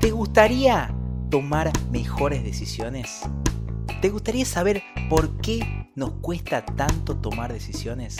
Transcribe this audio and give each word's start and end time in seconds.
¿Te 0.00 0.12
gustaría 0.12 0.94
tomar 1.30 1.70
mejores 1.90 2.42
decisiones? 2.42 3.20
¿Te 4.00 4.08
gustaría 4.08 4.46
saber 4.46 4.82
por 5.10 5.36
qué 5.42 5.90
nos 5.94 6.12
cuesta 6.22 6.64
tanto 6.64 7.18
tomar 7.18 7.52
decisiones? 7.52 8.16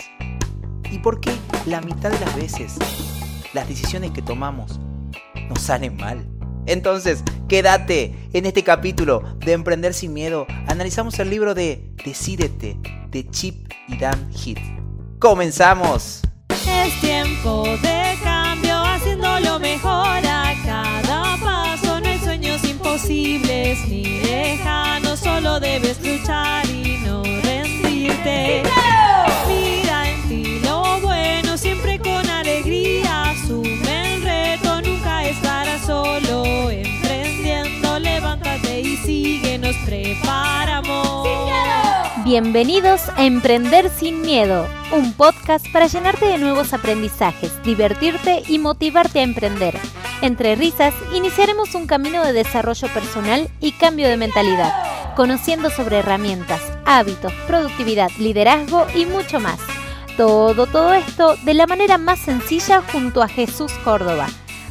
¿Y 0.91 0.99
por 0.99 1.19
qué 1.19 1.31
la 1.65 1.81
mitad 1.81 2.11
de 2.11 2.19
las 2.19 2.35
veces 2.35 2.77
las 3.53 3.67
decisiones 3.67 4.11
que 4.11 4.21
tomamos 4.21 4.79
nos 5.49 5.59
salen 5.59 5.95
mal? 5.97 6.29
Entonces, 6.67 7.23
quédate 7.47 8.29
en 8.31 8.45
este 8.45 8.63
capítulo 8.63 9.23
de 9.39 9.53
Emprender 9.53 9.95
sin 9.95 10.13
Miedo. 10.13 10.45
Analizamos 10.67 11.17
el 11.17 11.31
libro 11.31 11.55
de 11.55 11.95
Decídete 12.05 12.77
de 13.09 13.27
Chip 13.31 13.73
y 13.87 13.97
Dan 13.97 14.29
Heath. 14.31 14.61
¡Comenzamos! 15.17 16.21
Es 16.49 17.01
tiempo 17.01 17.63
de 17.81 18.10
imposibles 23.71 23.87
ni 23.87 24.03
lejanos, 24.21 25.19
solo 25.19 25.59
debes 25.59 25.99
luchar 26.03 26.65
y 26.69 26.97
no 27.05 27.23
rendirte. 27.23 28.63
Mira 29.47 30.09
en 30.09 30.29
ti 30.29 30.59
lo 30.63 30.99
bueno, 31.01 31.57
siempre 31.57 31.99
con 31.99 32.29
alegría. 32.29 33.31
Asume 33.31 34.15
el 34.15 34.23
reto, 34.23 34.81
nunca 34.81 35.25
estarás 35.25 35.81
solo. 35.85 36.69
Emprendiendo, 36.69 37.99
levántate 37.99 38.81
y 38.81 38.97
sigue, 38.97 39.57
nos 39.57 39.75
preparamos. 39.77 41.27
Bienvenidos 42.25 43.09
a 43.15 43.25
Emprender 43.25 43.89
sin 43.89 44.21
Miedo, 44.21 44.67
un 44.91 45.13
podcast 45.13 45.65
para 45.71 45.87
llenarte 45.87 46.25
de 46.25 46.37
nuevos 46.37 46.73
aprendizajes, 46.73 47.51
divertirte 47.63 48.43
y 48.47 48.59
motivarte 48.59 49.19
a 49.19 49.23
emprender. 49.23 49.79
Entre 50.21 50.55
risas, 50.55 50.93
iniciaremos 51.15 51.73
un 51.73 51.87
camino 51.87 52.23
de 52.23 52.31
desarrollo 52.31 52.87
personal 52.89 53.49
y 53.59 53.71
cambio 53.71 54.07
de 54.07 54.17
mentalidad, 54.17 55.15
conociendo 55.15 55.71
sobre 55.71 55.97
herramientas, 55.97 56.61
hábitos, 56.85 57.33
productividad, 57.47 58.11
liderazgo 58.19 58.85
y 58.93 59.07
mucho 59.07 59.39
más. 59.39 59.59
Todo, 60.17 60.67
todo 60.67 60.93
esto 60.93 61.35
de 61.37 61.55
la 61.55 61.65
manera 61.65 61.97
más 61.97 62.19
sencilla 62.19 62.83
junto 62.91 63.23
a 63.23 63.27
Jesús 63.27 63.71
Córdoba. 63.83 64.27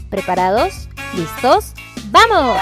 ¿Preparados? 0.08 0.88
¿Listos? 1.14 1.72
¡Vamos! 2.12 2.60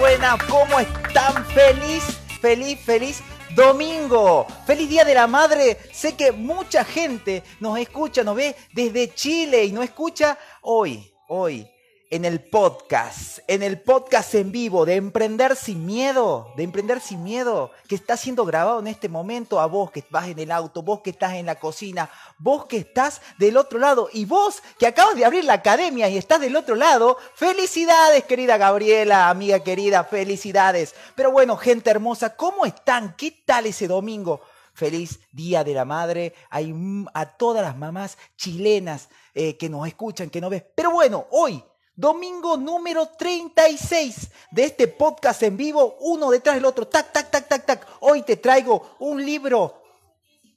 Buena, 0.00 0.36
¿cómo 0.48 0.80
están? 0.80 1.44
Feliz, 1.46 2.02
feliz, 2.40 2.80
feliz 2.80 3.22
domingo. 3.54 4.48
Feliz 4.66 4.88
Día 4.88 5.04
de 5.04 5.14
la 5.14 5.28
Madre. 5.28 5.78
Sé 5.92 6.16
que 6.16 6.32
mucha 6.32 6.84
gente 6.84 7.44
nos 7.60 7.78
escucha, 7.78 8.24
nos 8.24 8.34
ve 8.34 8.56
desde 8.72 9.14
Chile 9.14 9.64
y 9.64 9.72
nos 9.72 9.84
escucha 9.84 10.36
hoy, 10.62 11.11
hoy, 11.34 11.66
en 12.10 12.26
el 12.26 12.44
podcast, 12.44 13.38
en 13.46 13.62
el 13.62 13.80
podcast 13.80 14.34
en 14.34 14.52
vivo 14.52 14.84
de 14.84 14.96
Emprender 14.96 15.56
sin 15.56 15.86
Miedo, 15.86 16.52
de 16.58 16.62
Emprender 16.62 17.00
sin 17.00 17.22
Miedo, 17.22 17.70
que 17.88 17.94
está 17.94 18.18
siendo 18.18 18.44
grabado 18.44 18.80
en 18.80 18.86
este 18.86 19.08
momento 19.08 19.58
a 19.58 19.64
vos 19.64 19.90
que 19.90 20.04
vas 20.10 20.28
en 20.28 20.38
el 20.38 20.50
auto, 20.50 20.82
vos 20.82 21.00
que 21.00 21.08
estás 21.08 21.32
en 21.32 21.46
la 21.46 21.54
cocina, 21.54 22.10
vos 22.36 22.66
que 22.66 22.76
estás 22.76 23.22
del 23.38 23.56
otro 23.56 23.78
lado 23.78 24.10
y 24.12 24.26
vos 24.26 24.62
que 24.78 24.86
acabas 24.86 25.16
de 25.16 25.24
abrir 25.24 25.44
la 25.44 25.54
academia 25.54 26.06
y 26.10 26.18
estás 26.18 26.38
del 26.38 26.54
otro 26.54 26.74
lado. 26.74 27.16
Felicidades, 27.34 28.24
querida 28.24 28.58
Gabriela, 28.58 29.30
amiga 29.30 29.60
querida, 29.60 30.04
felicidades. 30.04 30.94
Pero 31.14 31.32
bueno, 31.32 31.56
gente 31.56 31.88
hermosa, 31.88 32.36
¿cómo 32.36 32.66
están? 32.66 33.14
¿Qué 33.16 33.42
tal 33.46 33.64
ese 33.64 33.88
domingo? 33.88 34.42
Feliz 34.74 35.20
Día 35.32 35.64
de 35.64 35.72
la 35.72 35.86
Madre 35.86 36.34
a 36.50 37.24
todas 37.38 37.62
las 37.62 37.76
mamás 37.76 38.18
chilenas 38.36 39.08
eh, 39.34 39.56
que 39.56 39.68
nos 39.68 39.86
escuchan, 39.86 40.30
que 40.30 40.40
nos 40.40 40.50
ven. 40.50 40.66
Pero 40.74 40.92
bueno, 40.92 41.26
hoy 41.30 41.62
Domingo 41.94 42.56
número 42.56 43.06
36 43.06 44.30
de 44.50 44.64
este 44.64 44.88
podcast 44.88 45.42
en 45.42 45.58
vivo, 45.58 45.98
uno 46.00 46.30
detrás 46.30 46.56
del 46.56 46.64
otro, 46.64 46.88
tac, 46.88 47.12
tac, 47.12 47.30
tac, 47.30 47.48
tac, 47.48 47.66
tac. 47.66 47.86
Hoy 48.00 48.22
te 48.22 48.38
traigo 48.38 48.96
un 49.00 49.24
libro 49.24 49.82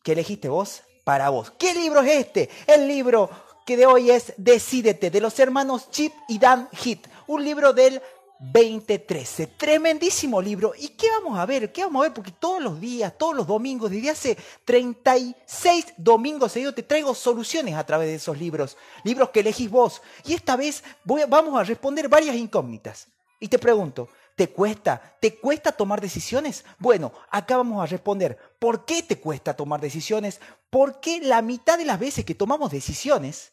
que 0.02 0.14
elegiste 0.14 0.48
vos 0.48 0.82
para 1.04 1.30
vos. 1.30 1.52
¿Qué 1.52 1.74
libro 1.74 2.02
es 2.02 2.26
este? 2.26 2.50
El 2.66 2.88
libro 2.88 3.30
que 3.66 3.76
de 3.76 3.86
hoy 3.86 4.12
es 4.12 4.34
Decídete, 4.38 5.12
de 5.12 5.20
los 5.20 5.38
hermanos 5.40 5.92
Chip 5.92 6.14
y 6.30 6.40
Dan 6.40 6.70
Heath. 6.72 7.06
Un 7.28 7.44
libro 7.44 7.74
del 7.74 8.02
2013. 8.40 9.48
Tremendísimo 9.48 10.42
libro. 10.42 10.74
¿Y 10.78 10.90
qué 10.90 11.10
vamos 11.10 11.38
a 11.40 11.46
ver? 11.46 11.72
¿Qué 11.72 11.84
vamos 11.84 12.02
a 12.02 12.04
ver? 12.04 12.14
Porque 12.14 12.32
todos 12.32 12.62
los 12.62 12.80
días, 12.80 13.18
todos 13.18 13.36
los 13.36 13.48
domingos, 13.48 13.92
desde 13.92 14.10
hace 14.10 14.38
36 14.66 15.94
domingos 15.98 16.52
seguidos, 16.52 16.76
te 16.76 16.84
traigo 16.84 17.16
soluciones 17.16 17.76
a 17.76 17.86
través 17.86 18.08
de 18.08 18.16
esos 18.16 18.38
libros. 18.38 18.78
Libros 19.04 19.30
que 19.30 19.40
elegís 19.40 19.70
vos. 19.70 20.02
Y 20.26 20.34
esta 20.34 20.56
vez 20.56 20.84
vamos 21.04 21.60
a 21.60 21.64
responder 21.64 22.10
varias 22.10 22.36
incógnitas. 22.36 23.08
Y 23.40 23.48
te 23.48 23.60
pregunto, 23.60 24.10
¿te 24.36 24.50
cuesta? 24.50 25.18
¿Te 25.20 25.38
cuesta 25.38 25.72
tomar 25.72 26.02
decisiones? 26.02 26.66
Bueno, 26.80 27.12
acá 27.30 27.58
vamos 27.58 27.82
a 27.82 27.86
responder. 27.86 28.38
¿Por 28.60 28.86
qué 28.86 29.04
te 29.04 29.20
cuesta 29.20 29.56
tomar 29.56 29.82
decisiones? 29.82 30.40
Porque 30.70 31.20
la 31.22 31.42
mitad 31.42 31.78
de 31.78 31.86
las 31.86 32.00
veces 32.00 32.26
que 32.26 32.36
tomamos 32.36 32.72
decisiones, 32.72 33.52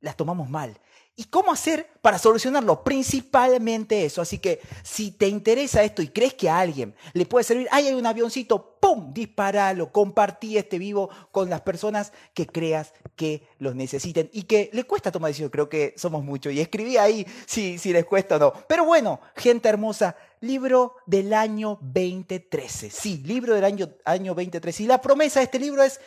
las 0.00 0.16
tomamos 0.16 0.48
mal. 0.48 0.78
¿Y 1.20 1.24
cómo 1.24 1.52
hacer 1.52 1.86
para 2.00 2.18
solucionarlo? 2.18 2.82
Principalmente 2.82 4.06
eso. 4.06 4.22
Así 4.22 4.38
que 4.38 4.58
si 4.82 5.10
te 5.10 5.28
interesa 5.28 5.82
esto 5.82 6.00
y 6.00 6.08
crees 6.08 6.32
que 6.32 6.48
a 6.48 6.58
alguien 6.58 6.94
le 7.12 7.26
puede 7.26 7.44
servir, 7.44 7.68
ahí 7.72 7.88
hay 7.88 7.92
un 7.92 8.06
avioncito, 8.06 8.78
¡pum! 8.80 9.12
Disparalo, 9.12 9.92
compartí 9.92 10.56
este 10.56 10.78
vivo 10.78 11.10
con 11.30 11.50
las 11.50 11.60
personas 11.60 12.14
que 12.32 12.46
creas 12.46 12.94
que 13.16 13.46
los 13.58 13.74
necesiten 13.74 14.30
y 14.32 14.44
que 14.44 14.70
le 14.72 14.84
cuesta 14.84 15.12
tomar 15.12 15.28
decisiones. 15.28 15.52
Creo 15.52 15.68
que 15.68 15.92
somos 15.98 16.24
muchos. 16.24 16.54
Y 16.54 16.60
escribí 16.62 16.96
ahí 16.96 17.26
si, 17.44 17.76
si 17.76 17.92
les 17.92 18.06
cuesta 18.06 18.36
o 18.36 18.38
no. 18.38 18.54
Pero 18.66 18.86
bueno, 18.86 19.20
gente 19.36 19.68
hermosa, 19.68 20.16
libro 20.40 20.94
del 21.04 21.34
año 21.34 21.78
2013. 21.82 22.88
Sí, 22.88 23.22
libro 23.26 23.54
del 23.54 23.64
año, 23.64 23.90
año 24.06 24.32
2013. 24.32 24.84
Y 24.84 24.86
la 24.86 25.02
promesa 25.02 25.40
de 25.40 25.44
este 25.44 25.58
libro 25.58 25.82
es 25.82 26.00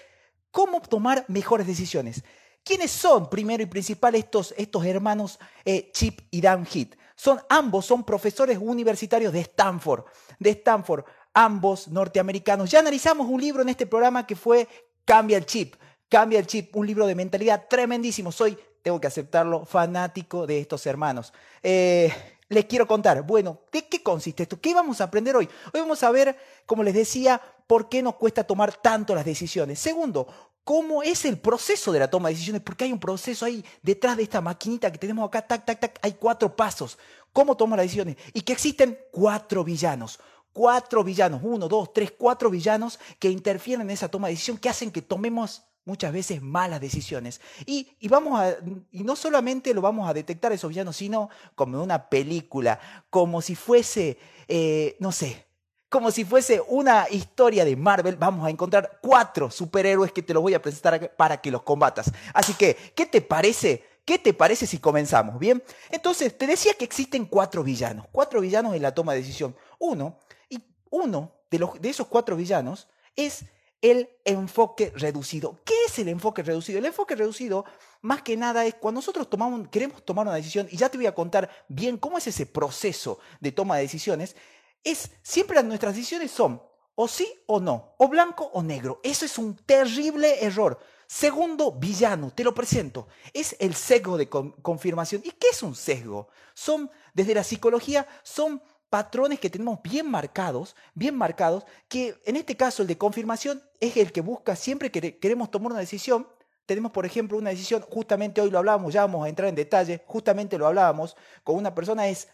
cómo 0.49 0.81
tomar 0.81 1.23
mejores 1.27 1.67
decisiones. 1.67 2.23
¿Quiénes 2.63 2.91
son, 2.91 3.29
primero 3.29 3.61
y 3.61 3.65
principal, 3.65 4.15
estos, 4.15 4.53
estos 4.57 4.85
hermanos 4.85 5.37
eh, 5.65 5.91
Chip 5.93 6.21
y 6.31 6.39
Dan 6.39 6.65
Heath? 6.65 6.95
Son, 7.15 7.39
ambos 7.49 7.85
son 7.85 8.03
profesores 8.05 8.57
universitarios 8.59 9.33
de 9.33 9.41
Stanford, 9.41 10.05
de 10.39 10.51
Stanford, 10.51 11.03
ambos 11.33 11.89
norteamericanos. 11.89 12.71
Ya 12.71 12.79
analizamos 12.79 13.27
un 13.27 13.41
libro 13.41 13.61
en 13.61 13.69
este 13.69 13.85
programa 13.85 14.25
que 14.25 14.35
fue 14.35 14.67
Cambia 15.03 15.37
el 15.37 15.45
Chip, 15.45 15.75
Cambia 16.07 16.39
el 16.39 16.47
Chip, 16.47 16.75
un 16.75 16.87
libro 16.87 17.05
de 17.05 17.15
mentalidad 17.15 17.67
tremendísimo. 17.69 18.31
Soy, 18.31 18.57
tengo 18.81 18.99
que 19.01 19.07
aceptarlo, 19.07 19.65
fanático 19.65 20.47
de 20.47 20.59
estos 20.59 20.85
hermanos. 20.85 21.33
Eh, 21.61 22.13
les 22.49 22.65
quiero 22.65 22.87
contar, 22.87 23.23
bueno, 23.23 23.61
¿de 23.71 23.87
qué 23.87 24.01
consiste 24.01 24.43
esto? 24.43 24.61
¿Qué 24.61 24.73
vamos 24.73 25.01
a 25.01 25.05
aprender 25.05 25.35
hoy? 25.35 25.49
Hoy 25.73 25.81
vamos 25.81 26.01
a 26.03 26.11
ver, 26.11 26.37
como 26.65 26.83
les 26.83 26.93
decía, 26.93 27.41
por 27.67 27.89
qué 27.89 28.01
nos 28.01 28.15
cuesta 28.15 28.43
tomar 28.43 28.73
tanto 28.75 29.15
las 29.15 29.25
decisiones. 29.25 29.79
Segundo, 29.79 30.27
cómo 30.63 31.03
es 31.03 31.25
el 31.25 31.37
proceso 31.39 31.91
de 31.91 31.99
la 31.99 32.09
toma 32.09 32.29
de 32.29 32.35
decisiones, 32.35 32.61
porque 32.61 32.85
hay 32.85 32.93
un 32.93 32.99
proceso 32.99 33.45
ahí 33.45 33.63
detrás 33.81 34.17
de 34.17 34.23
esta 34.23 34.41
maquinita 34.41 34.91
que 34.91 34.97
tenemos 34.97 35.27
acá, 35.27 35.41
tac, 35.41 35.65
tac, 35.65 35.79
tac, 35.79 35.99
hay 36.01 36.13
cuatro 36.13 36.55
pasos. 36.55 36.97
¿Cómo 37.31 37.57
toma 37.57 37.75
las 37.75 37.85
decisiones? 37.85 38.17
Y 38.33 38.41
que 38.41 38.53
existen 38.53 38.97
cuatro 39.11 39.63
villanos. 39.63 40.19
Cuatro 40.53 41.03
villanos, 41.03 41.41
uno, 41.43 41.67
dos, 41.67 41.91
tres, 41.93 42.13
cuatro 42.15 42.49
villanos 42.49 42.99
que 43.17 43.29
interfieren 43.29 43.87
en 43.87 43.91
esa 43.91 44.07
toma 44.07 44.27
de 44.27 44.35
decisión, 44.35 44.57
que 44.57 44.69
hacen 44.69 44.91
que 44.91 45.01
tomemos 45.01 45.63
muchas 45.83 46.13
veces 46.13 46.41
malas 46.41 46.79
decisiones. 46.79 47.41
Y, 47.65 47.97
y, 47.99 48.07
vamos 48.07 48.39
a, 48.39 48.55
y 48.91 49.03
no 49.03 49.15
solamente 49.15 49.73
lo 49.73 49.81
vamos 49.81 50.07
a 50.07 50.13
detectar 50.13 50.51
esos 50.51 50.69
villanos, 50.69 50.95
sino 50.95 51.29
como 51.55 51.81
una 51.81 52.07
película, 52.07 52.79
como 53.09 53.41
si 53.41 53.55
fuese, 53.55 54.19
eh, 54.47 54.95
no 54.99 55.11
sé, 55.11 55.47
como 55.93 56.09
si 56.09 56.25
fuese 56.25 56.59
una 56.69 57.05
historia 57.11 57.63
de 57.63 57.75
Marvel, 57.75 58.15
vamos 58.15 58.47
a 58.47 58.49
encontrar 58.49 58.97
cuatro 58.99 59.51
superhéroes 59.51 60.11
que 60.11 60.23
te 60.23 60.33
los 60.33 60.41
voy 60.41 60.55
a 60.55 60.59
presentar 60.59 61.15
para 61.15 61.39
que 61.39 61.51
los 61.51 61.61
combatas. 61.61 62.11
Así 62.33 62.55
que, 62.55 62.75
¿qué 62.95 63.05
te 63.05 63.21
parece? 63.21 63.83
¿Qué 64.03 64.17
te 64.17 64.33
parece 64.33 64.65
si 64.65 64.79
comenzamos? 64.79 65.37
Bien, 65.37 65.61
entonces 65.91 66.35
te 66.35 66.47
decía 66.47 66.73
que 66.73 66.83
existen 66.83 67.27
cuatro 67.27 67.63
villanos, 67.63 68.07
cuatro 68.11 68.41
villanos 68.41 68.73
en 68.73 68.81
la 68.81 68.95
toma 68.95 69.13
de 69.13 69.19
decisión. 69.19 69.55
Uno, 69.77 70.17
y 70.49 70.63
uno 70.89 71.31
de, 71.51 71.59
los, 71.59 71.79
de 71.79 71.91
esos 71.91 72.07
cuatro 72.07 72.35
villanos 72.35 72.87
es 73.15 73.45
el 73.79 74.09
enfoque 74.25 74.91
reducido. 74.95 75.59
¿Qué 75.63 75.75
es 75.85 75.99
el 75.99 76.07
enfoque 76.07 76.41
reducido? 76.41 76.79
El 76.79 76.87
enfoque 76.87 77.15
reducido, 77.15 77.65
más 78.01 78.23
que 78.23 78.35
nada, 78.35 78.65
es 78.65 78.73
cuando 78.73 78.97
nosotros 78.97 79.29
tomamos, 79.29 79.67
queremos 79.67 80.03
tomar 80.03 80.25
una 80.25 80.37
decisión, 80.37 80.67
y 80.71 80.77
ya 80.77 80.89
te 80.89 80.97
voy 80.97 81.05
a 81.05 81.13
contar 81.13 81.51
bien 81.67 81.97
cómo 81.97 82.17
es 82.17 82.25
ese 82.25 82.47
proceso 82.47 83.19
de 83.39 83.51
toma 83.51 83.75
de 83.75 83.83
decisiones, 83.83 84.35
es 84.83 85.11
siempre 85.21 85.61
nuestras 85.63 85.95
decisiones 85.95 86.31
son 86.31 86.61
o 86.95 87.07
sí 87.07 87.27
o 87.47 87.59
no, 87.59 87.95
o 87.97 88.07
blanco 88.07 88.49
o 88.53 88.61
negro. 88.61 88.99
Eso 89.03 89.25
es 89.25 89.37
un 89.37 89.55
terrible 89.55 90.43
error. 90.43 90.79
Segundo 91.07 91.71
villano, 91.71 92.31
te 92.31 92.43
lo 92.43 92.53
presento, 92.53 93.07
es 93.33 93.55
el 93.59 93.75
sesgo 93.75 94.17
de 94.17 94.29
confirmación. 94.29 95.21
¿Y 95.23 95.31
qué 95.31 95.49
es 95.51 95.61
un 95.61 95.75
sesgo? 95.75 96.27
Son, 96.53 96.89
desde 97.13 97.35
la 97.35 97.43
psicología, 97.43 98.07
son 98.23 98.61
patrones 98.89 99.39
que 99.39 99.49
tenemos 99.49 99.79
bien 99.81 100.09
marcados, 100.09 100.75
bien 100.93 101.15
marcados, 101.15 101.65
que 101.87 102.19
en 102.25 102.35
este 102.35 102.55
caso 102.55 102.83
el 102.83 102.87
de 102.87 102.97
confirmación 102.97 103.63
es 103.79 103.97
el 103.97 104.11
que 104.11 104.21
busca 104.21 104.55
siempre 104.55 104.91
que 104.91 105.17
queremos 105.17 105.49
tomar 105.49 105.71
una 105.71 105.81
decisión, 105.81 106.27
tenemos, 106.65 106.91
por 106.91 107.05
ejemplo, 107.05 107.37
una 107.37 107.49
decisión, 107.49 107.81
justamente 107.81 108.39
hoy 108.39 108.49
lo 108.49 108.59
hablábamos, 108.59 108.93
ya 108.93 109.01
vamos 109.01 109.25
a 109.25 109.29
entrar 109.29 109.49
en 109.49 109.55
detalle, 109.55 110.03
justamente 110.05 110.57
lo 110.57 110.67
hablábamos 110.67 111.17
con 111.43 111.55
una 111.55 111.75
persona, 111.75 112.07
es, 112.07 112.27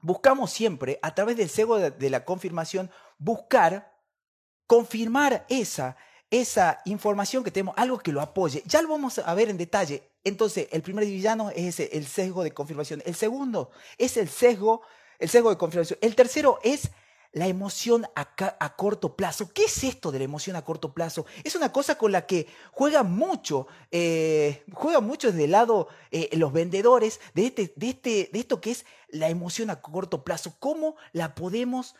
buscamos 0.00 0.50
siempre, 0.50 0.98
a 1.02 1.14
través 1.14 1.36
del 1.36 1.48
cego 1.48 1.78
de, 1.78 2.10
la 2.10 2.24
confirmación, 2.24 2.90
buscar 3.18 3.94
confirmar 4.66 5.46
esa, 5.48 5.96
esa 6.30 6.80
información 6.84 7.42
que 7.42 7.50
tenemos, 7.50 7.74
algo 7.76 7.98
que 7.98 8.12
lo 8.12 8.20
apoye. 8.20 8.62
Ya 8.66 8.82
lo 8.82 8.88
vamos 8.88 9.18
a 9.18 9.34
ver 9.34 9.48
en 9.48 9.56
detalle. 9.56 10.02
Entonces, 10.24 10.68
el 10.72 10.82
primer 10.82 11.04
villano 11.04 11.50
es 11.50 11.80
el 11.80 12.06
sesgo 12.06 12.42
de 12.44 12.52
confirmación. 12.52 13.02
El 13.06 13.14
segundo 13.14 13.70
es 13.96 14.16
el 14.16 14.28
sesgo, 14.28 14.82
el 15.18 15.28
sesgo 15.28 15.50
de 15.50 15.56
confirmación. 15.56 15.98
El 16.02 16.14
tercero 16.14 16.58
es 16.62 16.90
la 17.32 17.46
emoción 17.46 18.06
a, 18.14 18.76
corto 18.76 19.16
plazo. 19.16 19.50
¿Qué 19.52 19.64
es 19.64 19.84
esto 19.84 20.10
de 20.10 20.18
la 20.18 20.24
emoción 20.24 20.56
a 20.56 20.64
corto 20.64 20.92
plazo? 20.92 21.26
Es 21.44 21.54
una 21.54 21.72
cosa 21.72 21.96
con 21.96 22.12
la 22.12 22.26
que 22.26 22.46
juega 22.72 23.02
mucho, 23.02 23.66
eh, 23.90 24.64
mucho 25.02 25.28
desde 25.28 25.44
el 25.44 25.52
lado 25.52 25.88
eh, 26.10 26.30
los 26.32 26.52
vendedores 26.52 27.20
de, 27.34 27.46
este, 27.46 27.72
de, 27.76 27.88
este, 27.90 28.30
de 28.32 28.38
esto 28.38 28.60
que 28.60 28.70
es 28.70 28.86
la 29.08 29.28
emoción 29.28 29.70
a 29.70 29.80
corto 29.80 30.24
plazo. 30.24 30.56
¿Cómo 30.58 30.96
la 31.12 31.34
podemos 31.34 31.94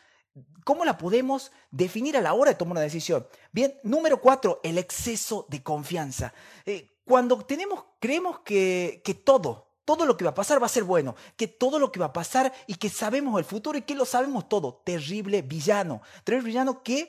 ¿Cómo 0.64 0.84
la 0.84 0.98
podemos 0.98 1.50
definir 1.70 2.16
a 2.16 2.20
la 2.20 2.34
hora 2.34 2.52
de 2.52 2.56
tomar 2.56 2.72
una 2.72 2.80
decisión? 2.82 3.26
Bien, 3.50 3.74
número 3.82 4.20
cuatro, 4.20 4.60
el 4.62 4.78
exceso 4.78 5.46
de 5.48 5.62
confianza. 5.64 6.32
Eh, 6.64 6.98
cuando 7.04 7.44
tenemos, 7.44 7.86
creemos 7.98 8.40
que, 8.40 9.00
que 9.02 9.14
todo, 9.14 9.67
todo 9.88 10.04
lo 10.04 10.18
que 10.18 10.24
va 10.24 10.32
a 10.32 10.34
pasar 10.34 10.60
va 10.60 10.66
a 10.66 10.68
ser 10.68 10.84
bueno, 10.84 11.16
que 11.34 11.48
todo 11.48 11.78
lo 11.78 11.90
que 11.90 11.98
va 11.98 12.06
a 12.06 12.12
pasar 12.12 12.52
y 12.66 12.74
que 12.74 12.90
sabemos 12.90 13.38
el 13.38 13.46
futuro 13.46 13.78
y 13.78 13.80
que 13.80 13.94
lo 13.94 14.04
sabemos 14.04 14.46
todo. 14.46 14.82
Terrible 14.84 15.40
villano. 15.40 16.02
Terrible 16.24 16.48
villano 16.48 16.82
que, 16.82 17.08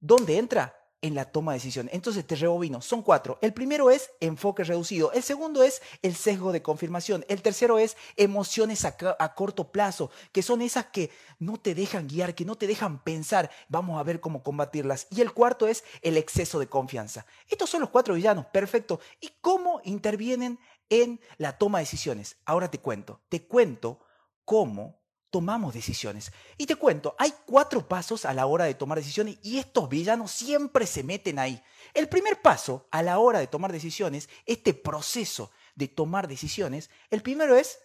¿dónde 0.00 0.36
entra? 0.36 0.76
en 1.02 1.14
la 1.14 1.24
toma 1.24 1.52
de 1.52 1.60
decisión. 1.60 1.88
Entonces 1.92 2.26
te 2.26 2.36
rebobino. 2.36 2.82
Son 2.82 3.00
cuatro. 3.00 3.38
El 3.40 3.54
primero 3.54 3.90
es 3.90 4.10
enfoque 4.20 4.64
reducido. 4.64 5.12
El 5.12 5.22
segundo 5.22 5.62
es 5.62 5.80
el 6.02 6.14
sesgo 6.14 6.52
de 6.52 6.60
confirmación. 6.60 7.24
El 7.30 7.40
tercero 7.40 7.78
es 7.78 7.96
emociones 8.18 8.84
a, 8.84 8.94
a, 9.18 9.34
corto 9.34 9.72
plazo, 9.72 10.10
que 10.30 10.42
son 10.42 10.60
esas 10.60 10.84
que 10.84 11.10
no 11.38 11.56
te 11.56 11.74
dejan 11.74 12.06
guiar, 12.06 12.34
que 12.34 12.44
no 12.44 12.56
te 12.56 12.66
dejan 12.66 13.02
pensar. 13.02 13.50
Vamos 13.70 13.98
a 13.98 14.02
ver 14.02 14.20
cómo 14.20 14.42
combatirlas. 14.42 15.06
Y 15.08 15.22
el 15.22 15.32
cuarto 15.32 15.66
es 15.66 15.84
el 16.02 16.18
exceso 16.18 16.58
de 16.58 16.68
confianza. 16.68 17.24
Estos 17.48 17.70
son 17.70 17.80
los 17.80 17.88
cuatro 17.88 18.12
villanos. 18.12 18.44
Perfecto. 18.52 19.00
¿Y 19.22 19.32
cómo 19.40 19.80
intervienen 19.84 20.58
en 20.90 21.20
la 21.38 21.56
toma 21.56 21.78
de 21.78 21.84
decisiones? 21.84 22.36
Ahora 22.44 22.70
te 22.70 22.78
cuento. 22.78 23.22
Te 23.30 23.46
cuento 23.46 24.00
cómo 24.44 25.00
tomamos 25.30 25.72
decisiones. 25.72 26.32
Y 26.58 26.66
te 26.66 26.76
cuento, 26.76 27.14
hay 27.18 27.32
cuatro 27.46 27.88
pasos 27.88 28.24
a 28.24 28.34
la 28.34 28.46
hora 28.46 28.64
de 28.64 28.74
tomar 28.74 28.98
decisiones 28.98 29.38
y 29.42 29.58
estos 29.58 29.88
villanos 29.88 30.32
siempre 30.32 30.86
se 30.86 31.04
meten 31.04 31.38
ahí. 31.38 31.62
El 31.94 32.08
primer 32.08 32.42
paso 32.42 32.88
a 32.90 33.02
la 33.02 33.18
hora 33.18 33.38
de 33.38 33.46
tomar 33.46 33.72
decisiones, 33.72 34.28
este 34.44 34.74
proceso 34.74 35.50
de 35.74 35.88
tomar 35.88 36.28
decisiones, 36.28 36.90
el 37.10 37.22
primero 37.22 37.56
es, 37.56 37.78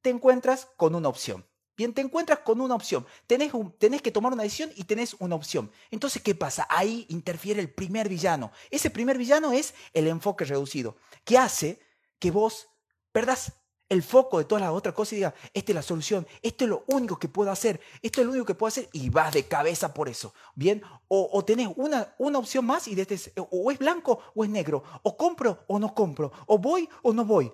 te 0.00 0.10
encuentras 0.10 0.68
con 0.76 0.94
una 0.94 1.08
opción. 1.08 1.44
Bien, 1.76 1.92
te 1.92 2.00
encuentras 2.00 2.38
con 2.38 2.62
una 2.62 2.74
opción. 2.74 3.06
Tenés, 3.26 3.52
tenés, 3.78 4.00
que 4.00 4.10
tomar 4.10 4.32
una 4.32 4.44
decisión 4.44 4.70
y 4.76 4.84
tenés 4.84 5.14
una 5.18 5.34
opción. 5.34 5.70
Entonces, 5.90 6.22
¿qué 6.22 6.34
pasa? 6.34 6.66
Ahí 6.70 7.04
interfiere 7.10 7.60
el 7.60 7.68
primer 7.68 8.08
villano. 8.08 8.50
Ese 8.70 8.88
primer 8.88 9.18
villano 9.18 9.52
es 9.52 9.74
el 9.92 10.06
enfoque 10.06 10.46
reducido, 10.46 10.96
que 11.24 11.36
hace 11.36 11.80
que 12.18 12.30
vos 12.30 12.68
perdás 13.12 13.52
el 13.88 14.02
foco 14.02 14.38
de 14.38 14.44
todas 14.44 14.62
las 14.62 14.72
otras 14.72 14.94
cosas 14.94 15.12
y 15.12 15.16
diga, 15.16 15.34
esta 15.54 15.72
es 15.72 15.76
la 15.76 15.82
solución, 15.82 16.26
esto 16.42 16.64
es 16.64 16.70
lo 16.70 16.84
único 16.88 17.18
que 17.18 17.28
puedo 17.28 17.50
hacer, 17.50 17.80
esto 18.02 18.20
es 18.20 18.26
lo 18.26 18.32
único 18.32 18.46
que 18.46 18.54
puedo 18.54 18.68
hacer 18.68 18.88
y 18.92 19.10
vas 19.10 19.32
de 19.32 19.44
cabeza 19.44 19.94
por 19.94 20.08
eso, 20.08 20.34
¿bien? 20.54 20.82
O, 21.08 21.28
o 21.32 21.44
tenés 21.44 21.68
una, 21.76 22.14
una 22.18 22.38
opción 22.38 22.66
más 22.66 22.88
y 22.88 23.00
este, 23.00 23.32
o 23.36 23.70
es 23.70 23.78
blanco 23.78 24.20
o 24.34 24.44
es 24.44 24.50
negro, 24.50 24.82
o 25.02 25.16
compro 25.16 25.64
o 25.68 25.78
no 25.78 25.94
compro, 25.94 26.32
o 26.46 26.58
voy 26.58 26.88
o 27.02 27.12
no 27.12 27.24
voy. 27.24 27.52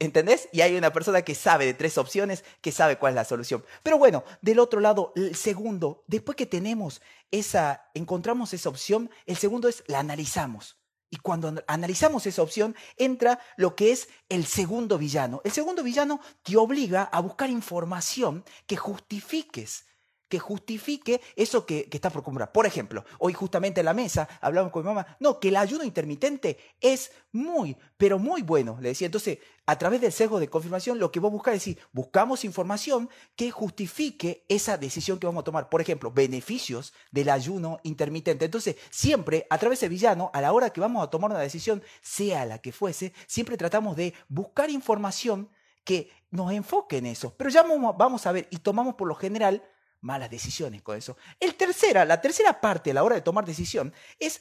¿Entendés? 0.00 0.48
Y 0.52 0.62
hay 0.62 0.76
una 0.76 0.92
persona 0.92 1.22
que 1.22 1.36
sabe 1.36 1.64
de 1.64 1.74
tres 1.74 1.98
opciones, 1.98 2.44
que 2.60 2.72
sabe 2.72 2.98
cuál 2.98 3.12
es 3.12 3.16
la 3.16 3.24
solución. 3.24 3.64
Pero 3.84 3.96
bueno, 3.96 4.24
del 4.42 4.58
otro 4.58 4.80
lado, 4.80 5.12
el 5.14 5.36
segundo, 5.36 6.02
después 6.08 6.34
que 6.34 6.46
tenemos 6.46 7.00
esa, 7.30 7.88
encontramos 7.94 8.52
esa 8.54 8.70
opción, 8.70 9.08
el 9.26 9.36
segundo 9.36 9.68
es 9.68 9.84
la 9.86 10.00
analizamos. 10.00 10.77
Y 11.10 11.16
cuando 11.16 11.62
analizamos 11.66 12.26
esa 12.26 12.42
opción, 12.42 12.76
entra 12.96 13.40
lo 13.56 13.74
que 13.74 13.92
es 13.92 14.08
el 14.28 14.44
segundo 14.46 14.98
villano. 14.98 15.40
El 15.44 15.52
segundo 15.52 15.82
villano 15.82 16.20
te 16.42 16.56
obliga 16.56 17.04
a 17.04 17.20
buscar 17.20 17.48
información 17.48 18.44
que 18.66 18.76
justifiques 18.76 19.86
que 20.28 20.38
justifique 20.38 21.20
eso 21.36 21.66
que, 21.66 21.88
que 21.88 21.96
está 21.96 22.10
por 22.10 22.22
comprar. 22.22 22.52
Por 22.52 22.66
ejemplo, 22.66 23.04
hoy 23.18 23.32
justamente 23.32 23.80
en 23.80 23.86
la 23.86 23.94
mesa 23.94 24.28
hablamos 24.40 24.72
con 24.72 24.82
mi 24.82 24.88
mamá, 24.88 25.16
no, 25.20 25.40
que 25.40 25.48
el 25.48 25.56
ayuno 25.56 25.84
intermitente 25.84 26.58
es 26.80 27.10
muy, 27.32 27.76
pero 27.96 28.18
muy 28.18 28.42
bueno, 28.42 28.78
le 28.80 28.90
decía. 28.90 29.06
Entonces, 29.06 29.38
a 29.66 29.76
través 29.76 30.00
del 30.00 30.12
sesgo 30.12 30.40
de 30.40 30.48
confirmación, 30.48 30.98
lo 30.98 31.12
que 31.12 31.20
vos 31.20 31.30
buscas 31.30 31.54
es 31.54 31.60
decir, 31.60 31.78
buscamos 31.92 32.44
información 32.44 33.10
que 33.36 33.50
justifique 33.50 34.44
esa 34.48 34.78
decisión 34.78 35.18
que 35.18 35.26
vamos 35.26 35.42
a 35.42 35.44
tomar. 35.44 35.68
Por 35.68 35.80
ejemplo, 35.80 36.10
beneficios 36.10 36.94
del 37.10 37.28
ayuno 37.28 37.78
intermitente. 37.82 38.46
Entonces, 38.46 38.76
siempre, 38.90 39.46
a 39.50 39.58
través 39.58 39.80
de 39.80 39.88
villano, 39.88 40.30
a 40.32 40.40
la 40.40 40.52
hora 40.52 40.70
que 40.70 40.80
vamos 40.80 41.02
a 41.02 41.10
tomar 41.10 41.30
una 41.30 41.40
decisión, 41.40 41.82
sea 42.00 42.46
la 42.46 42.58
que 42.60 42.72
fuese, 42.72 43.12
siempre 43.26 43.56
tratamos 43.56 43.96
de 43.96 44.14
buscar 44.28 44.70
información 44.70 45.50
que 45.84 46.10
nos 46.30 46.52
enfoque 46.52 46.98
en 46.98 47.06
eso. 47.06 47.34
Pero 47.36 47.50
ya 47.50 47.62
vamos 47.62 48.26
a 48.26 48.32
ver, 48.32 48.48
y 48.50 48.58
tomamos 48.58 48.94
por 48.94 49.08
lo 49.08 49.14
general 49.14 49.62
malas 50.00 50.30
decisiones 50.30 50.82
con 50.82 50.96
eso. 50.96 51.16
El 51.40 51.54
tercera, 51.54 52.04
la 52.04 52.20
tercera 52.20 52.60
parte 52.60 52.90
a 52.90 52.94
la 52.94 53.04
hora 53.04 53.16
de 53.16 53.22
tomar 53.22 53.44
decisión 53.44 53.92
es 54.18 54.40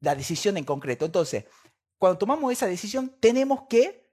la 0.00 0.14
decisión 0.14 0.56
en 0.56 0.64
concreto. 0.64 1.04
Entonces, 1.04 1.44
cuando 1.98 2.18
tomamos 2.18 2.52
esa 2.52 2.66
decisión, 2.66 3.16
tenemos 3.20 3.62
que 3.68 4.12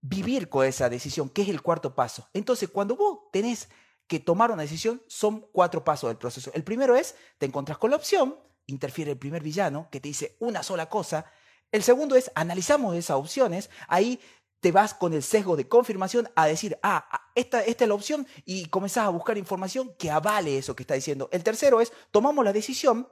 vivir 0.00 0.48
con 0.48 0.66
esa 0.66 0.88
decisión, 0.88 1.28
que 1.28 1.42
es 1.42 1.48
el 1.48 1.62
cuarto 1.62 1.94
paso. 1.94 2.28
Entonces, 2.32 2.68
cuando 2.68 2.96
vos 2.96 3.30
tenés 3.32 3.68
que 4.06 4.20
tomar 4.20 4.50
una 4.50 4.62
decisión, 4.62 5.02
son 5.08 5.40
cuatro 5.52 5.84
pasos 5.84 6.08
del 6.08 6.16
proceso. 6.16 6.50
El 6.54 6.64
primero 6.64 6.94
es, 6.96 7.16
te 7.38 7.46
encontrás 7.46 7.78
con 7.78 7.90
la 7.90 7.96
opción, 7.96 8.38
interfiere 8.66 9.12
el 9.12 9.18
primer 9.18 9.42
villano 9.42 9.88
que 9.90 10.00
te 10.00 10.08
dice 10.08 10.36
una 10.38 10.62
sola 10.62 10.88
cosa. 10.88 11.26
El 11.72 11.82
segundo 11.82 12.14
es, 12.14 12.30
analizamos 12.34 12.94
esas 12.96 13.16
opciones, 13.16 13.70
ahí 13.88 14.20
te 14.60 14.72
vas 14.72 14.94
con 14.94 15.12
el 15.12 15.22
sesgo 15.22 15.56
de 15.56 15.68
confirmación 15.68 16.28
a 16.34 16.46
decir, 16.46 16.78
ah, 16.82 17.06
ah, 17.10 17.30
esta, 17.34 17.62
esta 17.62 17.84
es 17.84 17.88
la 17.88 17.94
opción 17.94 18.26
y 18.44 18.66
comenzás 18.66 19.04
a 19.04 19.10
buscar 19.10 19.38
información 19.38 19.94
que 19.98 20.10
avale 20.10 20.58
eso 20.58 20.74
que 20.74 20.82
está 20.82 20.94
diciendo. 20.94 21.28
El 21.32 21.44
tercero 21.44 21.80
es, 21.80 21.92
tomamos 22.10 22.44
la 22.44 22.52
decisión 22.52 23.08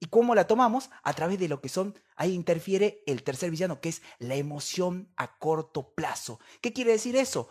y 0.00 0.06
cómo 0.06 0.34
la 0.34 0.46
tomamos 0.46 0.90
a 1.02 1.12
través 1.12 1.38
de 1.38 1.48
lo 1.48 1.60
que 1.60 1.68
son, 1.68 1.98
ahí 2.16 2.32
interfiere 2.32 3.02
el 3.06 3.22
tercer 3.22 3.50
villano, 3.50 3.80
que 3.80 3.88
es 3.88 4.02
la 4.18 4.36
emoción 4.36 5.08
a 5.16 5.38
corto 5.38 5.92
plazo. 5.94 6.40
¿Qué 6.60 6.72
quiere 6.72 6.92
decir 6.92 7.16
eso? 7.16 7.48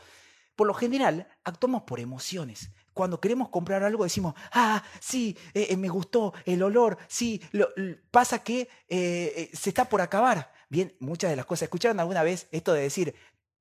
Por 0.56 0.68
lo 0.68 0.74
general, 0.74 1.28
actuamos 1.44 1.84
por 1.84 2.00
emociones. 2.00 2.72
Cuando 2.94 3.22
queremos 3.22 3.50
comprar 3.50 3.84
algo 3.84 4.04
decimos, 4.04 4.34
ah, 4.52 4.84
sí, 5.00 5.38
eh, 5.54 5.68
eh, 5.70 5.78
me 5.78 5.90
gustó 5.90 6.34
el 6.46 6.64
olor, 6.64 6.98
sí, 7.08 7.42
lo, 7.52 7.70
pasa 8.10 8.44
que 8.44 8.68
eh, 8.88 9.52
se 9.54 9.70
está 9.70 9.86
por 9.86 10.02
acabar. 10.02 10.52
Bien, 10.70 10.96
muchas 11.00 11.30
de 11.30 11.36
las 11.36 11.46
cosas. 11.46 11.64
¿Escucharon 11.64 12.00
alguna 12.00 12.24
vez 12.24 12.48
esto 12.52 12.74
de 12.74 12.82
decir, 12.82 13.16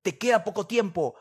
te 0.07 0.17
queda 0.17 0.45
poco 0.45 0.69
tiempo, 0.69 1.17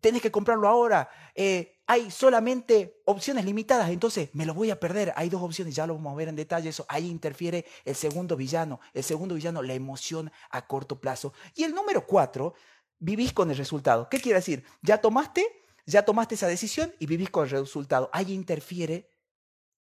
tenés 0.00 0.22
que 0.22 0.30
comprarlo 0.30 0.68
ahora, 0.68 1.10
eh, 1.34 1.80
hay 1.84 2.12
solamente 2.12 3.02
opciones 3.04 3.44
limitadas, 3.44 3.90
entonces 3.90 4.30
me 4.34 4.46
lo 4.46 4.54
voy 4.54 4.70
a 4.70 4.78
perder. 4.78 5.12
Hay 5.16 5.28
dos 5.28 5.42
opciones, 5.42 5.74
ya 5.74 5.84
lo 5.84 5.94
vamos 5.96 6.12
a 6.12 6.14
ver 6.14 6.28
en 6.28 6.36
detalle, 6.36 6.68
eso 6.68 6.86
ahí 6.88 7.08
interfiere 7.08 7.66
el 7.84 7.96
segundo 7.96 8.36
villano, 8.36 8.78
el 8.94 9.02
segundo 9.02 9.34
villano, 9.34 9.62
la 9.62 9.74
emoción 9.74 10.30
a 10.50 10.64
corto 10.68 11.00
plazo. 11.00 11.32
Y 11.56 11.64
el 11.64 11.74
número 11.74 12.06
cuatro, 12.06 12.54
vivís 13.00 13.32
con 13.32 13.50
el 13.50 13.56
resultado. 13.56 14.08
¿Qué 14.08 14.20
quiere 14.20 14.38
decir? 14.38 14.62
Ya 14.80 14.98
tomaste, 14.98 15.44
ya 15.84 16.04
tomaste 16.04 16.36
esa 16.36 16.46
decisión 16.46 16.94
y 17.00 17.06
vivís 17.06 17.30
con 17.30 17.42
el 17.42 17.50
resultado. 17.50 18.10
Ahí 18.12 18.32
interfiere 18.32 19.10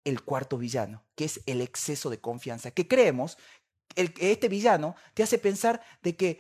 el 0.05 0.23
cuarto 0.23 0.57
villano, 0.57 1.05
que 1.17 1.25
es 1.25 1.41
el 1.47 1.61
exceso 1.63 2.11
de 2.11 2.21
confianza, 2.21 2.71
que 2.71 2.87
creemos, 2.87 3.39
el, 3.97 4.15
este 4.21 4.49
villano 4.49 4.95
te 5.15 5.25
hace 5.25 5.39
pensar 5.39 5.83
de 6.05 6.15
que 6.15 6.39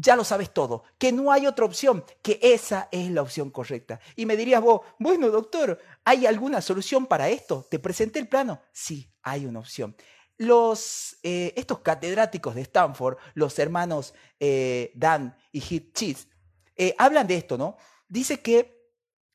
ya 0.00 0.16
lo 0.16 0.24
sabes 0.24 0.52
todo, 0.52 0.84
que 0.98 1.12
no 1.12 1.30
hay 1.30 1.46
otra 1.46 1.66
opción, 1.66 2.04
que 2.22 2.38
esa 2.42 2.88
es 2.90 3.10
la 3.10 3.22
opción 3.22 3.50
correcta. 3.50 4.00
Y 4.16 4.24
me 4.26 4.36
dirías 4.36 4.62
vos, 4.62 4.80
bueno, 4.98 5.28
doctor, 5.28 5.78
¿hay 6.04 6.26
alguna 6.26 6.62
solución 6.62 7.06
para 7.06 7.28
esto? 7.28 7.66
¿Te 7.70 7.78
presenté 7.78 8.18
el 8.18 8.28
plano? 8.28 8.62
Sí, 8.72 9.12
hay 9.22 9.44
una 9.44 9.60
opción. 9.60 9.94
Los, 10.38 11.18
eh, 11.22 11.52
estos 11.54 11.80
catedráticos 11.80 12.54
de 12.54 12.62
Stanford, 12.62 13.18
los 13.34 13.58
hermanos 13.58 14.14
eh, 14.38 14.90
Dan 14.94 15.36
y 15.52 15.60
Heath 15.60 15.92
Cheese, 15.92 16.28
eh, 16.76 16.94
hablan 16.96 17.26
de 17.26 17.36
esto, 17.36 17.58
¿no? 17.58 17.76
Dice 18.08 18.40
que 18.40 18.80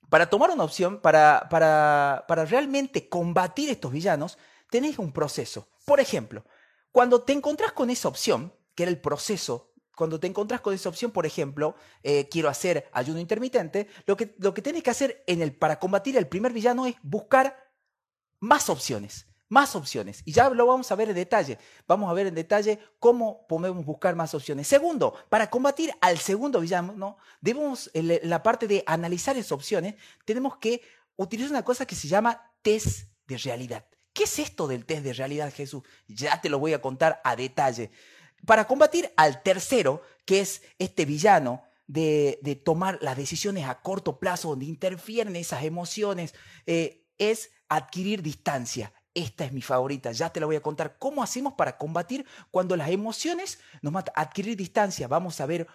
para 0.09 0.29
tomar 0.29 0.49
una 0.49 0.63
opción, 0.63 0.99
para, 0.99 1.47
para, 1.49 2.25
para 2.27 2.45
realmente 2.45 3.07
combatir 3.07 3.69
estos 3.69 3.91
villanos, 3.91 4.39
tenéis 4.71 4.97
un 4.97 5.11
proceso. 5.11 5.67
Por 5.85 5.99
ejemplo, 5.99 6.43
cuando 6.91 7.21
te 7.21 7.33
encontrás 7.33 7.71
con 7.73 7.91
esa 7.91 8.07
opción, 8.07 8.53
que 8.73 8.83
era 8.83 8.91
el 8.91 8.99
proceso 8.99 9.74
cuando 9.95 10.19
te 10.19 10.27
encontrás 10.27 10.61
con 10.61 10.73
esa 10.73 10.89
opción, 10.89 11.11
por 11.11 11.25
ejemplo, 11.25 11.75
eh, 12.03 12.27
quiero 12.29 12.49
hacer 12.49 12.89
ayuno 12.91 13.19
intermitente, 13.19 13.87
lo 14.05 14.15
que, 14.15 14.35
lo 14.39 14.53
que 14.53 14.61
tienes 14.61 14.83
que 14.83 14.89
hacer 14.89 15.23
en 15.27 15.41
el, 15.41 15.55
para 15.55 15.79
combatir 15.79 16.17
el 16.17 16.27
primer 16.27 16.53
villano 16.53 16.85
es 16.85 16.95
buscar 17.01 17.71
más 18.39 18.69
opciones. 18.69 19.27
más 19.47 19.75
opciones. 19.75 20.21
Y 20.25 20.31
ya 20.31 20.49
lo 20.49 20.65
vamos 20.65 20.91
a 20.91 20.95
ver 20.95 21.09
en 21.09 21.15
detalle. 21.15 21.59
Vamos 21.87 22.09
a 22.09 22.13
ver 22.13 22.27
en 22.27 22.35
detalle 22.35 22.79
cómo 22.99 23.45
podemos 23.47 23.85
buscar 23.85 24.15
más 24.15 24.33
opciones. 24.33 24.67
Segundo, 24.67 25.13
para 25.29 25.49
combatir 25.49 25.93
al 26.01 26.17
segundo 26.17 26.59
villano, 26.59 26.93
¿no? 26.93 27.17
debemos, 27.41 27.91
en 27.93 28.19
la 28.27 28.41
parte 28.41 28.67
de 28.67 28.83
analizar 28.87 29.37
esas 29.37 29.51
opciones, 29.51 29.95
tenemos 30.25 30.57
que 30.57 30.81
utilizar 31.15 31.51
una 31.51 31.63
cosa 31.63 31.85
que 31.85 31.95
se 31.95 32.07
llama 32.07 32.51
test 32.63 33.07
de 33.27 33.37
realidad. 33.37 33.85
¿Qué 34.13 34.23
es 34.23 34.39
esto 34.39 34.65
del 34.65 34.85
test 34.85 35.03
de 35.03 35.13
realidad, 35.13 35.53
Jesús? 35.53 35.83
Ya 36.07 36.39
te 36.39 36.49
lo 36.49 36.57
voy 36.57 36.73
a 36.73 36.81
contar 36.81 37.21
a 37.23 37.35
detalle. 37.35 37.91
Para 38.45 38.65
combatir 38.67 39.11
al 39.17 39.41
tercero, 39.43 40.01
que 40.25 40.41
es 40.41 40.61
este 40.79 41.05
villano, 41.05 41.63
de, 41.87 42.61
tomar 42.63 42.97
las 43.01 43.17
decisiones 43.17 43.65
a 43.65 43.81
corto 43.81 44.19
plazo, 44.19 44.49
donde 44.49 44.65
interfieren 44.65 45.35
esas 45.35 45.63
emociones, 45.63 46.33
eh, 46.65 47.05
es 47.17 47.51
adquirir 47.69 48.21
distancia. 48.21 48.93
Esta 49.13 49.45
es 49.45 49.53
mi 49.53 49.61
favorita, 49.61 50.11
ya 50.11 50.29
te 50.31 50.39
la 50.39 50.45
voy 50.45 50.57
a 50.57 50.61
contar. 50.61 50.97
¿Cómo 50.99 51.23
hacemos 51.23 51.53
para 51.53 51.77
combatir 51.77 52.25
cuando 52.51 52.75
las 52.75 52.89
emociones 52.89 53.59
nos 53.81 53.93
matan? 53.93 54.13
Adquirir 54.17 54.57
distancia. 54.57 55.07
Vamos 55.07 55.39
a 55.39 55.45
ver 55.45 55.67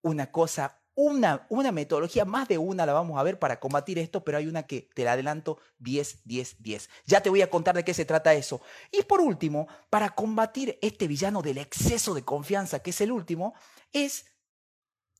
una 0.00 0.30
cosa, 0.30 0.80
una, 1.00 1.46
una 1.48 1.70
metodología, 1.70 2.24
más 2.24 2.48
de 2.48 2.58
una 2.58 2.84
la 2.84 2.92
vamos 2.92 3.20
a 3.20 3.22
ver 3.22 3.38
para 3.38 3.60
combatir 3.60 4.00
esto, 4.00 4.24
pero 4.24 4.36
hay 4.36 4.48
una 4.48 4.64
que 4.64 4.90
te 4.94 5.04
la 5.04 5.12
adelanto 5.12 5.60
10, 5.78 6.22
10, 6.24 6.56
10. 6.58 6.90
Ya 7.06 7.20
te 7.20 7.30
voy 7.30 7.40
a 7.40 7.48
contar 7.48 7.76
de 7.76 7.84
qué 7.84 7.94
se 7.94 8.04
trata 8.04 8.34
eso. 8.34 8.60
Y 8.90 9.02
por 9.02 9.20
último, 9.20 9.68
para 9.90 10.10
combatir 10.10 10.76
este 10.82 11.06
villano 11.06 11.40
del 11.40 11.58
exceso 11.58 12.14
de 12.14 12.24
confianza, 12.24 12.80
que 12.80 12.90
es 12.90 13.00
el 13.00 13.12
último, 13.12 13.54
es, 13.92 14.26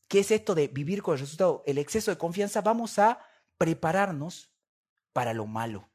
¿qué 0.08 0.18
es 0.18 0.32
esto 0.32 0.56
de 0.56 0.66
vivir 0.66 1.00
con 1.00 1.14
el 1.14 1.20
resultado? 1.20 1.62
El 1.64 1.78
exceso 1.78 2.10
de 2.10 2.18
confianza, 2.18 2.60
vamos 2.60 2.98
a 2.98 3.20
prepararnos 3.56 4.50
para 5.12 5.32
lo 5.32 5.46
malo. 5.46 5.88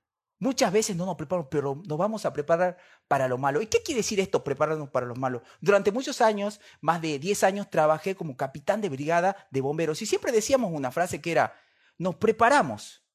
Muchas 0.43 0.73
veces 0.73 0.97
no 0.97 1.05
nos 1.05 1.15
preparamos, 1.15 1.47
pero 1.49 1.81
nos 1.87 1.97
vamos 1.97 2.25
a 2.25 2.33
preparar 2.33 2.75
para 3.07 3.29
lo 3.29 3.37
malo. 3.37 3.61
¿Y 3.61 3.67
qué 3.67 3.81
quiere 3.81 3.99
decir 3.99 4.19
esto, 4.19 4.43
prepararnos 4.43 4.89
para 4.89 5.05
lo 5.05 5.15
malo? 5.15 5.41
Durante 5.61 5.93
muchos 5.93 6.19
años, 6.19 6.59
más 6.81 7.01
de 7.01 7.17
10 7.17 7.43
años, 7.45 7.69
trabajé 7.69 8.13
como 8.13 8.35
capitán 8.35 8.81
de 8.81 8.89
brigada 8.89 9.47
de 9.51 9.61
bomberos 9.61 10.01
y 10.01 10.05
siempre 10.05 10.33
decíamos 10.33 10.73
una 10.73 10.91
frase 10.91 11.21
que 11.21 11.31
era, 11.31 11.55
nos 11.97 12.15
preparamos, 12.15 13.05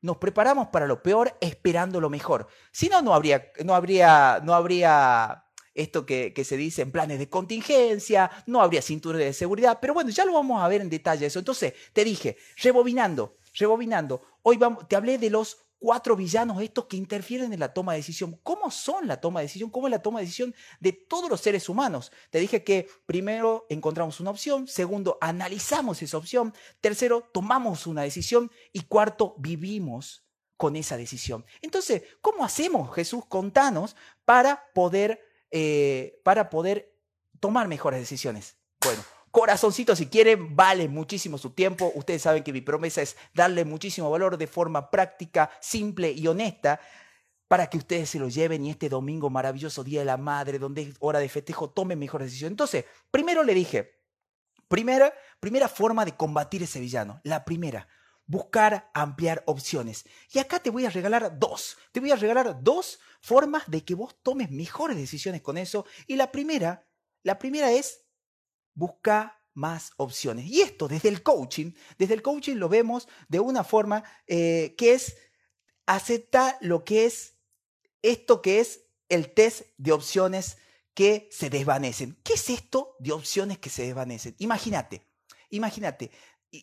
nos 0.00 0.16
preparamos 0.16 0.70
para 0.72 0.88
lo 0.88 1.04
peor 1.04 1.38
esperando 1.40 2.00
lo 2.00 2.10
mejor. 2.10 2.48
Si 2.72 2.88
no, 2.88 3.00
no 3.00 3.14
habría, 3.14 3.52
no 3.64 3.76
habría, 3.76 4.40
no 4.42 4.52
habría 4.52 5.44
esto 5.74 6.04
que, 6.04 6.34
se 6.44 6.56
dice 6.56 6.82
en 6.82 6.90
planes 6.90 7.20
de 7.20 7.28
contingencia, 7.28 8.28
no 8.46 8.60
habría 8.60 8.82
cinturón 8.82 9.20
de 9.20 9.32
seguridad, 9.32 9.78
pero 9.80 9.94
bueno, 9.94 10.10
ya 10.10 10.24
lo 10.24 10.32
vamos 10.32 10.60
a 10.60 10.66
ver 10.66 10.80
en 10.80 10.90
detalle 10.90 11.26
eso. 11.26 11.38
Entonces, 11.38 11.74
te 11.92 12.02
dije, 12.02 12.38
rebobinando, 12.56 13.36
rebobinando, 13.54 14.22
hoy 14.42 14.56
vamos, 14.56 14.88
te 14.88 14.96
hablé 14.96 15.18
de 15.18 15.30
los 15.30 15.58
cuatro 15.82 16.14
villanos 16.14 16.62
estos 16.62 16.84
que 16.84 16.96
interfieren 16.96 17.52
en 17.52 17.58
la 17.58 17.74
toma 17.74 17.92
de 17.92 17.98
decisión. 17.98 18.38
¿Cómo 18.44 18.70
son 18.70 19.08
la 19.08 19.20
toma 19.20 19.40
de 19.40 19.46
decisión? 19.46 19.68
¿Cómo 19.68 19.88
es 19.88 19.90
la 19.90 20.00
toma 20.00 20.20
de 20.20 20.26
decisión 20.26 20.54
de 20.78 20.92
todos 20.92 21.28
los 21.28 21.40
seres 21.40 21.68
humanos? 21.68 22.12
Te 22.30 22.38
dije 22.38 22.62
que 22.62 22.88
primero 23.04 23.66
encontramos 23.68 24.20
una 24.20 24.30
opción, 24.30 24.68
segundo 24.68 25.18
analizamos 25.20 26.00
esa 26.00 26.18
opción, 26.18 26.54
tercero 26.80 27.28
tomamos 27.32 27.88
una 27.88 28.02
decisión 28.02 28.52
y 28.72 28.82
cuarto 28.82 29.34
vivimos 29.38 30.24
con 30.56 30.76
esa 30.76 30.96
decisión. 30.96 31.44
Entonces, 31.62 32.04
¿cómo 32.20 32.44
hacemos, 32.44 32.94
Jesús? 32.94 33.24
Contanos 33.26 33.96
para 34.24 34.70
poder, 34.74 35.20
eh, 35.50 36.20
para 36.22 36.48
poder 36.48 36.96
tomar 37.40 37.66
mejores 37.66 37.98
decisiones. 37.98 38.56
Bueno, 38.84 39.02
Corazoncito, 39.32 39.96
si 39.96 40.06
quieren, 40.06 40.54
vale 40.54 40.88
muchísimo 40.88 41.38
su 41.38 41.50
tiempo. 41.50 41.90
Ustedes 41.94 42.20
saben 42.20 42.44
que 42.44 42.52
mi 42.52 42.60
promesa 42.60 43.00
es 43.00 43.16
darle 43.32 43.64
muchísimo 43.64 44.10
valor 44.10 44.36
de 44.36 44.46
forma 44.46 44.90
práctica, 44.90 45.50
simple 45.60 46.12
y 46.12 46.26
honesta 46.26 46.78
para 47.48 47.68
que 47.68 47.78
ustedes 47.78 48.10
se 48.10 48.18
lo 48.18 48.28
lleven 48.28 48.64
y 48.64 48.70
este 48.70 48.88
domingo 48.88 49.30
maravilloso, 49.30 49.84
Día 49.84 50.00
de 50.00 50.06
la 50.06 50.16
Madre, 50.16 50.58
donde 50.58 50.82
es 50.82 50.96
hora 51.00 51.18
de 51.18 51.28
festejo, 51.28 51.70
tomen 51.70 51.98
mejor 51.98 52.22
decisión. 52.22 52.52
Entonces, 52.52 52.84
primero 53.10 53.42
le 53.42 53.54
dije, 53.54 54.02
primera, 54.68 55.12
primera 55.40 55.68
forma 55.68 56.04
de 56.04 56.16
combatir 56.16 56.62
ese 56.62 56.80
villano, 56.80 57.20
la 57.24 57.44
primera, 57.44 57.88
buscar 58.26 58.90
ampliar 58.94 59.42
opciones. 59.46 60.04
Y 60.30 60.40
acá 60.40 60.60
te 60.60 60.70
voy 60.70 60.86
a 60.86 60.90
regalar 60.90 61.38
dos, 61.38 61.76
te 61.92 62.00
voy 62.00 62.10
a 62.10 62.16
regalar 62.16 62.62
dos 62.62 63.00
formas 63.20 63.64
de 63.66 63.84
que 63.84 63.94
vos 63.94 64.14
tomes 64.22 64.50
mejores 64.50 64.96
decisiones 64.96 65.42
con 65.42 65.58
eso. 65.58 65.86
Y 66.06 66.16
la 66.16 66.32
primera, 66.32 66.86
la 67.22 67.38
primera 67.38 67.70
es 67.70 68.01
busca 68.74 69.40
más 69.54 69.92
opciones. 69.96 70.46
Y 70.46 70.60
esto 70.60 70.88
desde 70.88 71.08
el 71.08 71.22
coaching, 71.22 71.72
desde 71.98 72.14
el 72.14 72.22
coaching 72.22 72.56
lo 72.56 72.68
vemos 72.68 73.08
de 73.28 73.40
una 73.40 73.64
forma 73.64 74.02
eh, 74.26 74.74
que 74.76 74.94
es 74.94 75.16
aceptar 75.86 76.56
lo 76.60 76.84
que 76.84 77.04
es 77.06 77.34
esto 78.02 78.42
que 78.42 78.60
es 78.60 78.86
el 79.08 79.32
test 79.32 79.66
de 79.76 79.92
opciones 79.92 80.58
que 80.94 81.28
se 81.30 81.50
desvanecen. 81.50 82.18
¿Qué 82.24 82.34
es 82.34 82.50
esto 82.50 82.96
de 82.98 83.12
opciones 83.12 83.58
que 83.58 83.70
se 83.70 83.84
desvanecen? 83.84 84.34
Imagínate, 84.38 85.06
imagínate, 85.50 86.10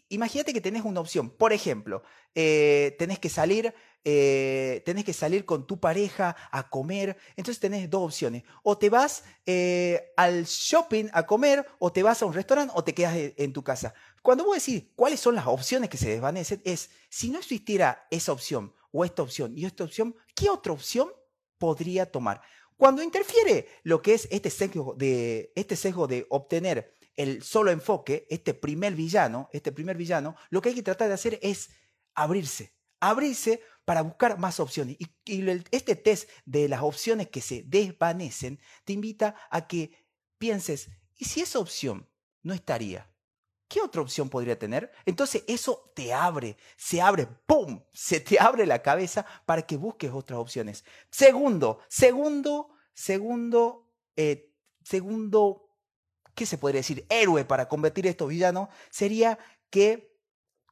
imagínate 0.10 0.54
que 0.54 0.62
tenés 0.62 0.86
una 0.86 1.02
opción. 1.02 1.30
Por 1.30 1.54
ejemplo, 1.54 2.04
eh, 2.36 2.96
tenés 2.98 3.20
que 3.20 3.30
salir 3.30 3.74
eh, 4.04 4.84
que 5.06 5.14
salir 5.14 5.46
con 5.46 5.68
tu 5.68 5.80
pareja 5.80 6.36
a 6.52 6.70
comer, 6.70 7.18
entonces 7.36 7.60
tenés 7.60 7.90
dos 7.90 8.04
opciones. 8.04 8.44
O 8.64 8.78
te 8.78 8.90
vas 8.90 9.24
eh, 9.46 10.12
al 10.16 10.46
shopping 10.46 11.10
a 11.14 11.26
comer, 11.26 11.66
o 11.80 11.92
te 11.92 12.04
vas 12.04 12.22
a 12.22 12.26
un 12.26 12.34
restaurante, 12.34 12.74
o 12.76 12.84
te 12.84 12.94
quedas 12.94 13.16
en 13.16 13.54
tu 13.54 13.64
casa. 13.64 13.94
Cuando 14.22 14.46
vos 14.46 14.64
decís 14.64 14.90
cuáles 14.96 15.20
son 15.20 15.36
las 15.36 15.48
opciones 15.48 15.90
que 15.90 15.98
se 15.98 16.10
desvanecen, 16.10 16.62
es 16.66 16.90
si 17.10 17.30
no 17.30 17.40
existiera 17.40 18.08
esa 18.12 18.32
opción, 18.32 18.74
o 18.92 19.06
esta 19.06 19.22
opción, 19.22 19.54
y 19.56 19.66
esta 19.66 19.84
opción, 19.84 20.16
¿qué 20.36 20.50
otra 20.50 20.74
opción 20.74 21.10
podría 21.58 22.06
tomar? 22.06 22.42
Cuando 22.78 23.04
interfiere 23.04 23.68
lo 23.84 24.02
que 24.02 24.14
es 24.14 24.28
este 24.32 24.50
sesgo 24.50 24.96
de, 24.98 25.52
este 25.56 25.76
sesgo 25.76 26.08
de 26.08 26.26
obtener 26.30 26.96
el 27.20 27.44
solo 27.44 27.70
enfoque, 27.70 28.26
este 28.30 28.54
primer 28.54 28.96
villano, 28.96 29.50
este 29.52 29.74
primer 29.74 29.98
villano, 29.98 30.38
lo 30.50 30.62
que 30.62 30.70
hay 30.70 30.76
que 30.76 30.84
tratar 30.84 31.10
de 31.10 31.16
hacer 31.16 31.38
es 31.42 31.70
abrirse, 32.16 32.74
abrirse 33.02 33.62
para 33.84 34.04
buscar 34.04 34.40
más 34.40 34.62
opciones. 34.62 34.96
Y, 34.98 35.10
este 35.72 35.98
test 35.98 36.30
de 36.46 36.70
las 36.70 36.82
opciones 36.82 37.28
que 37.28 37.42
se 37.42 37.64
desvanecen 37.64 38.62
te 38.86 38.94
invita 38.94 39.36
a 39.52 39.68
que 39.68 39.92
pienses, 40.38 40.92
¿y 41.18 41.26
si 41.26 41.42
esa 41.42 41.60
opción 41.60 42.10
no 42.42 42.54
estaría? 42.54 43.12
¿Qué 43.68 43.82
otra 43.82 44.02
opción 44.02 44.30
podría 44.30 44.58
tener? 44.58 44.90
Entonces 45.06 45.44
eso 45.46 45.92
te 45.94 46.14
abre, 46.14 46.56
se 46.78 47.02
abre, 47.02 47.28
¡pum! 47.46 47.84
Se 47.92 48.22
te 48.22 48.40
abre 48.40 48.66
la 48.66 48.82
cabeza 48.82 49.26
para 49.46 49.64
que 49.64 49.76
busques 49.76 50.10
otras 50.10 50.40
opciones. 50.40 50.86
Segundo, 51.12 51.80
segundo, 51.90 52.70
segundo, 52.94 53.92
eh, 54.16 54.54
segundo, 54.86 55.69
¿qué 56.40 56.46
se 56.46 56.58
podría 56.58 56.80
decir? 56.80 57.06
Héroe 57.10 57.44
para 57.44 57.68
convertir 57.68 58.08
a 58.08 58.12
estos 58.12 58.30
villanos 58.30 58.70
sería 58.90 59.38
que 59.70 60.18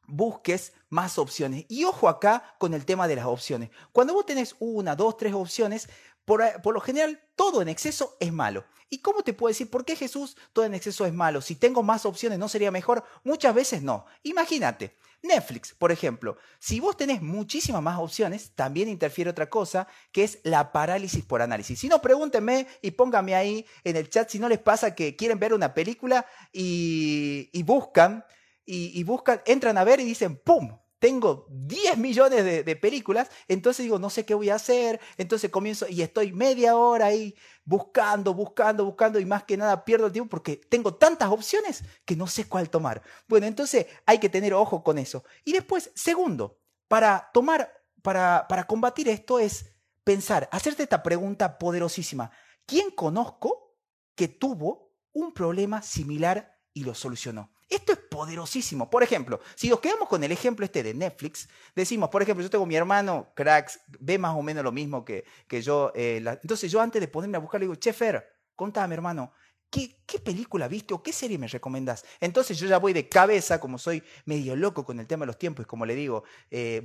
busques 0.08 0.72
más 0.88 1.18
opciones. 1.18 1.66
Y 1.68 1.84
ojo 1.84 2.08
acá 2.08 2.56
con 2.58 2.74
el 2.74 2.86
tema 2.86 3.06
de 3.06 3.18
las 3.18 3.26
opciones. 3.26 3.70
Cuando 3.92 4.14
vos 4.14 4.26
tenés 4.26 4.56
una, 4.60 4.96
dos, 4.96 5.18
tres 5.18 5.34
opciones, 5.34 5.90
por, 6.24 6.42
por, 6.62 6.74
lo 6.74 6.80
general 6.80 7.22
todo 7.36 7.62
en 7.62 7.68
exceso 7.68 8.16
es 8.22 8.32
malo. 8.32 8.64
¿Y 8.90 9.00
cómo 9.00 9.24
te 9.24 9.34
puedo 9.34 9.50
decir 9.50 9.70
por 9.70 9.84
qué 9.84 9.98
Jesús 9.98 10.38
todo 10.54 10.64
en 10.64 10.74
exceso 10.74 11.06
es 11.06 11.14
malo? 11.14 11.42
Si 11.42 11.56
tengo 11.56 11.84
más 11.84 12.06
opciones, 12.06 12.40
¿no 12.40 12.48
sería 12.48 12.72
mejor? 12.72 13.04
Muchas 13.26 13.54
veces 13.54 13.84
no. 13.84 14.06
Imagínate, 14.24 14.96
Netflix, 15.24 15.74
por 15.74 15.92
ejemplo, 15.92 16.38
si 16.60 16.80
vos 16.80 16.96
tenés 16.96 17.22
muchísimas 17.22 17.82
más 17.82 18.00
opciones, 18.00 18.52
también 18.56 18.88
interfiere 18.88 19.30
otra 19.30 19.50
cosa, 19.50 19.88
que 20.12 20.24
es 20.24 20.40
la 20.44 20.72
parálisis 20.72 21.26
por 21.26 21.42
análisis. 21.42 21.80
Si 21.80 21.88
no, 21.88 22.02
pregúntenme 22.02 22.68
y 22.82 22.92
pónganme 22.92 23.36
ahí 23.36 23.66
en 23.84 23.96
el 23.96 24.10
chat 24.10 24.30
si 24.30 24.40
no 24.40 24.48
les 24.48 24.60
pasa 24.60 24.96
que 24.96 25.16
quieren 25.16 25.40
ver 25.40 25.54
una 25.54 25.74
película 25.74 26.26
y, 26.52 27.50
y 27.52 27.64
buscan 27.64 28.24
y, 28.68 29.04
buscan, 29.04 29.42
entran 29.46 29.78
a 29.78 29.84
ver 29.86 30.02
y 30.02 30.04
dicen, 30.04 30.36
¡pum! 30.36 30.78
Tengo 31.00 31.46
10 31.50 31.98
millones 32.00 32.44
de, 32.44 32.76
películas, 32.76 33.30
entonces 33.48 33.84
digo, 33.84 34.00
no 34.00 34.10
sé 34.10 34.26
qué 34.26 34.34
voy 34.34 34.50
a 34.50 34.56
hacer, 34.56 35.00
entonces 35.18 35.52
comienzo 35.52 35.86
y 35.88 36.02
estoy 36.02 36.34
media 36.34 36.76
hora 36.76 37.08
ahí 37.08 37.36
buscando, 37.66 38.34
buscando, 38.34 38.84
buscando 38.84 39.20
y 39.20 39.26
más 39.26 39.44
que 39.44 39.58
nada 39.58 39.86
pierdo 39.86 40.08
el 40.08 40.12
tiempo 40.12 40.32
porque 40.32 40.56
tengo 40.56 40.96
tantas 40.96 41.30
opciones 41.30 41.84
que 42.04 42.16
no 42.16 42.26
sé 42.26 42.48
cuál 42.48 42.72
tomar. 42.72 43.04
Bueno, 43.28 43.46
entonces 43.46 43.86
hay 44.08 44.18
que 44.18 44.30
tener 44.30 44.56
ojo 44.56 44.84
con 44.84 44.98
eso. 44.98 45.24
Y 45.46 45.54
después, 45.54 45.92
segundo, 45.94 46.60
para 46.88 47.30
tomar, 47.32 47.72
para, 48.02 48.48
para 48.48 48.66
combatir 48.66 49.08
esto 49.08 49.38
es 49.38 49.74
pensar, 50.04 50.50
hacerte 50.52 50.82
esta 50.82 51.04
pregunta 51.04 51.60
poderosísima. 51.60 52.32
¿Quién 52.66 52.90
conozco 52.90 53.78
que 54.16 54.28
tuvo 54.28 54.96
un 55.14 55.32
problema 55.32 55.84
similar 55.84 56.60
y 56.74 56.84
lo 56.84 56.96
solucionó? 56.96 57.57
Esto 57.70 57.94
es 57.94 58.00
poderosísimo. 58.00 58.90
Por 58.90 59.04
ejemplo, 59.04 59.42
si 59.56 59.70
nos 59.70 59.80
quedamos 59.80 60.08
con 60.08 60.24
el 60.24 60.32
ejemplo 60.32 60.64
este 60.64 60.84
de 60.84 60.94
Netflix, 60.94 61.50
decimos, 61.76 62.10
por 62.10 62.22
ejemplo, 62.22 62.44
yo 62.44 62.50
tengo 62.50 62.66
mi 62.66 62.76
hermano, 62.76 63.32
cracks, 63.36 63.80
ve 64.00 64.18
más 64.18 64.36
o 64.36 64.42
menos 64.42 64.64
lo 64.64 64.72
mismo 64.72 65.04
que, 65.04 65.26
yo. 65.50 65.92
Eh, 65.96 66.24
entonces 66.42 66.72
yo 66.72 66.82
antes 66.82 67.02
de 67.02 67.08
ponerme 67.08 67.38
a 67.38 67.42
buscar 67.42 67.60
le 67.60 67.66
digo, 67.66 67.76
Chefer, 67.76 68.26
contame 68.56 68.96
hermano, 68.96 69.34
¿qué, 69.70 70.02
¿qué 70.06 70.20
película 70.20 70.68
viste 70.68 70.94
o 70.94 71.04
qué 71.04 71.12
serie 71.12 71.38
me 71.38 71.48
recomendás? 71.48 72.06
Entonces 72.20 72.58
yo 72.58 72.68
ya 72.68 72.78
voy 72.78 72.94
de 72.94 73.10
cabeza, 73.10 73.60
como 73.60 73.78
soy 73.78 74.02
medio 74.26 74.56
loco 74.56 74.86
con 74.86 75.00
el 75.00 75.08
tema 75.08 75.24
de 75.24 75.28
los 75.28 75.38
tiempos, 75.40 75.66
y 75.66 75.68
como 75.68 75.86
le 75.86 75.96
digo, 75.96 76.24
eh, 76.50 76.82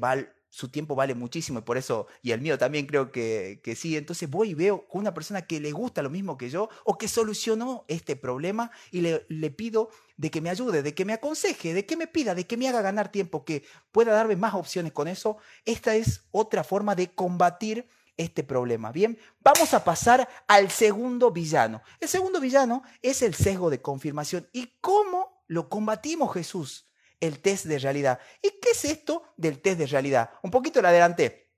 su 0.48 0.68
tiempo 0.68 0.94
vale 0.94 1.14
muchísimo 1.14 1.60
y 1.60 1.62
por 1.62 1.78
eso, 1.78 2.08
y 2.20 2.32
el 2.32 2.42
mío 2.42 2.58
también 2.58 2.84
creo 2.84 3.10
que, 3.10 3.60
sí. 3.74 3.96
Entonces 3.96 4.28
voy 4.28 4.50
y 4.50 4.54
veo 4.54 4.86
con 4.86 5.00
una 5.00 5.14
persona 5.14 5.46
que 5.46 5.60
le 5.60 5.72
gusta 5.72 6.02
lo 6.02 6.10
mismo 6.10 6.36
que 6.36 6.50
yo 6.50 6.68
o 6.84 6.98
que 6.98 7.08
solucionó 7.08 7.86
este 7.88 8.16
problema 8.16 8.70
y 8.90 9.00
le 9.00 9.50
pido 9.50 9.88
de 10.22 10.30
que 10.30 10.40
me 10.40 10.50
ayude, 10.50 10.84
de 10.84 10.94
que 10.94 11.04
me 11.04 11.14
aconseje, 11.14 11.74
de 11.74 11.84
que 11.84 11.96
me 11.96 12.06
pida, 12.06 12.32
de 12.32 12.46
que 12.46 12.56
me 12.56 12.68
haga 12.68 12.80
ganar 12.80 13.10
tiempo, 13.10 13.44
que 13.44 13.64
pueda 13.90 14.12
darme 14.12 14.36
más 14.36 14.54
opciones 14.54 14.92
con 14.92 15.08
eso. 15.08 15.38
Esta 15.64 15.96
es 15.96 16.22
otra 16.30 16.62
forma 16.62 16.94
de 16.94 17.12
combatir 17.12 17.88
este 18.16 18.44
problema. 18.44 18.92
Bien, 18.92 19.18
vamos 19.40 19.74
a 19.74 19.82
pasar 19.82 20.28
al 20.46 20.70
segundo 20.70 21.32
villano. 21.32 21.82
El 21.98 22.08
segundo 22.08 22.38
villano 22.38 22.84
es 23.02 23.20
el 23.22 23.34
sesgo 23.34 23.68
de 23.68 23.82
confirmación. 23.82 24.48
¿Y 24.52 24.74
cómo 24.80 25.42
lo 25.48 25.68
combatimos 25.68 26.32
Jesús? 26.32 26.86
el 27.18 27.38
test 27.38 27.66
de 27.66 27.78
realidad. 27.78 28.18
¿Y 28.42 28.58
qué 28.60 28.70
es 28.72 28.84
esto 28.84 29.22
del 29.36 29.60
test 29.62 29.78
de 29.78 29.86
realidad? 29.86 30.30
Un 30.42 30.50
poquito 30.50 30.82
lo 30.82 30.88
adelanté. 30.88 31.52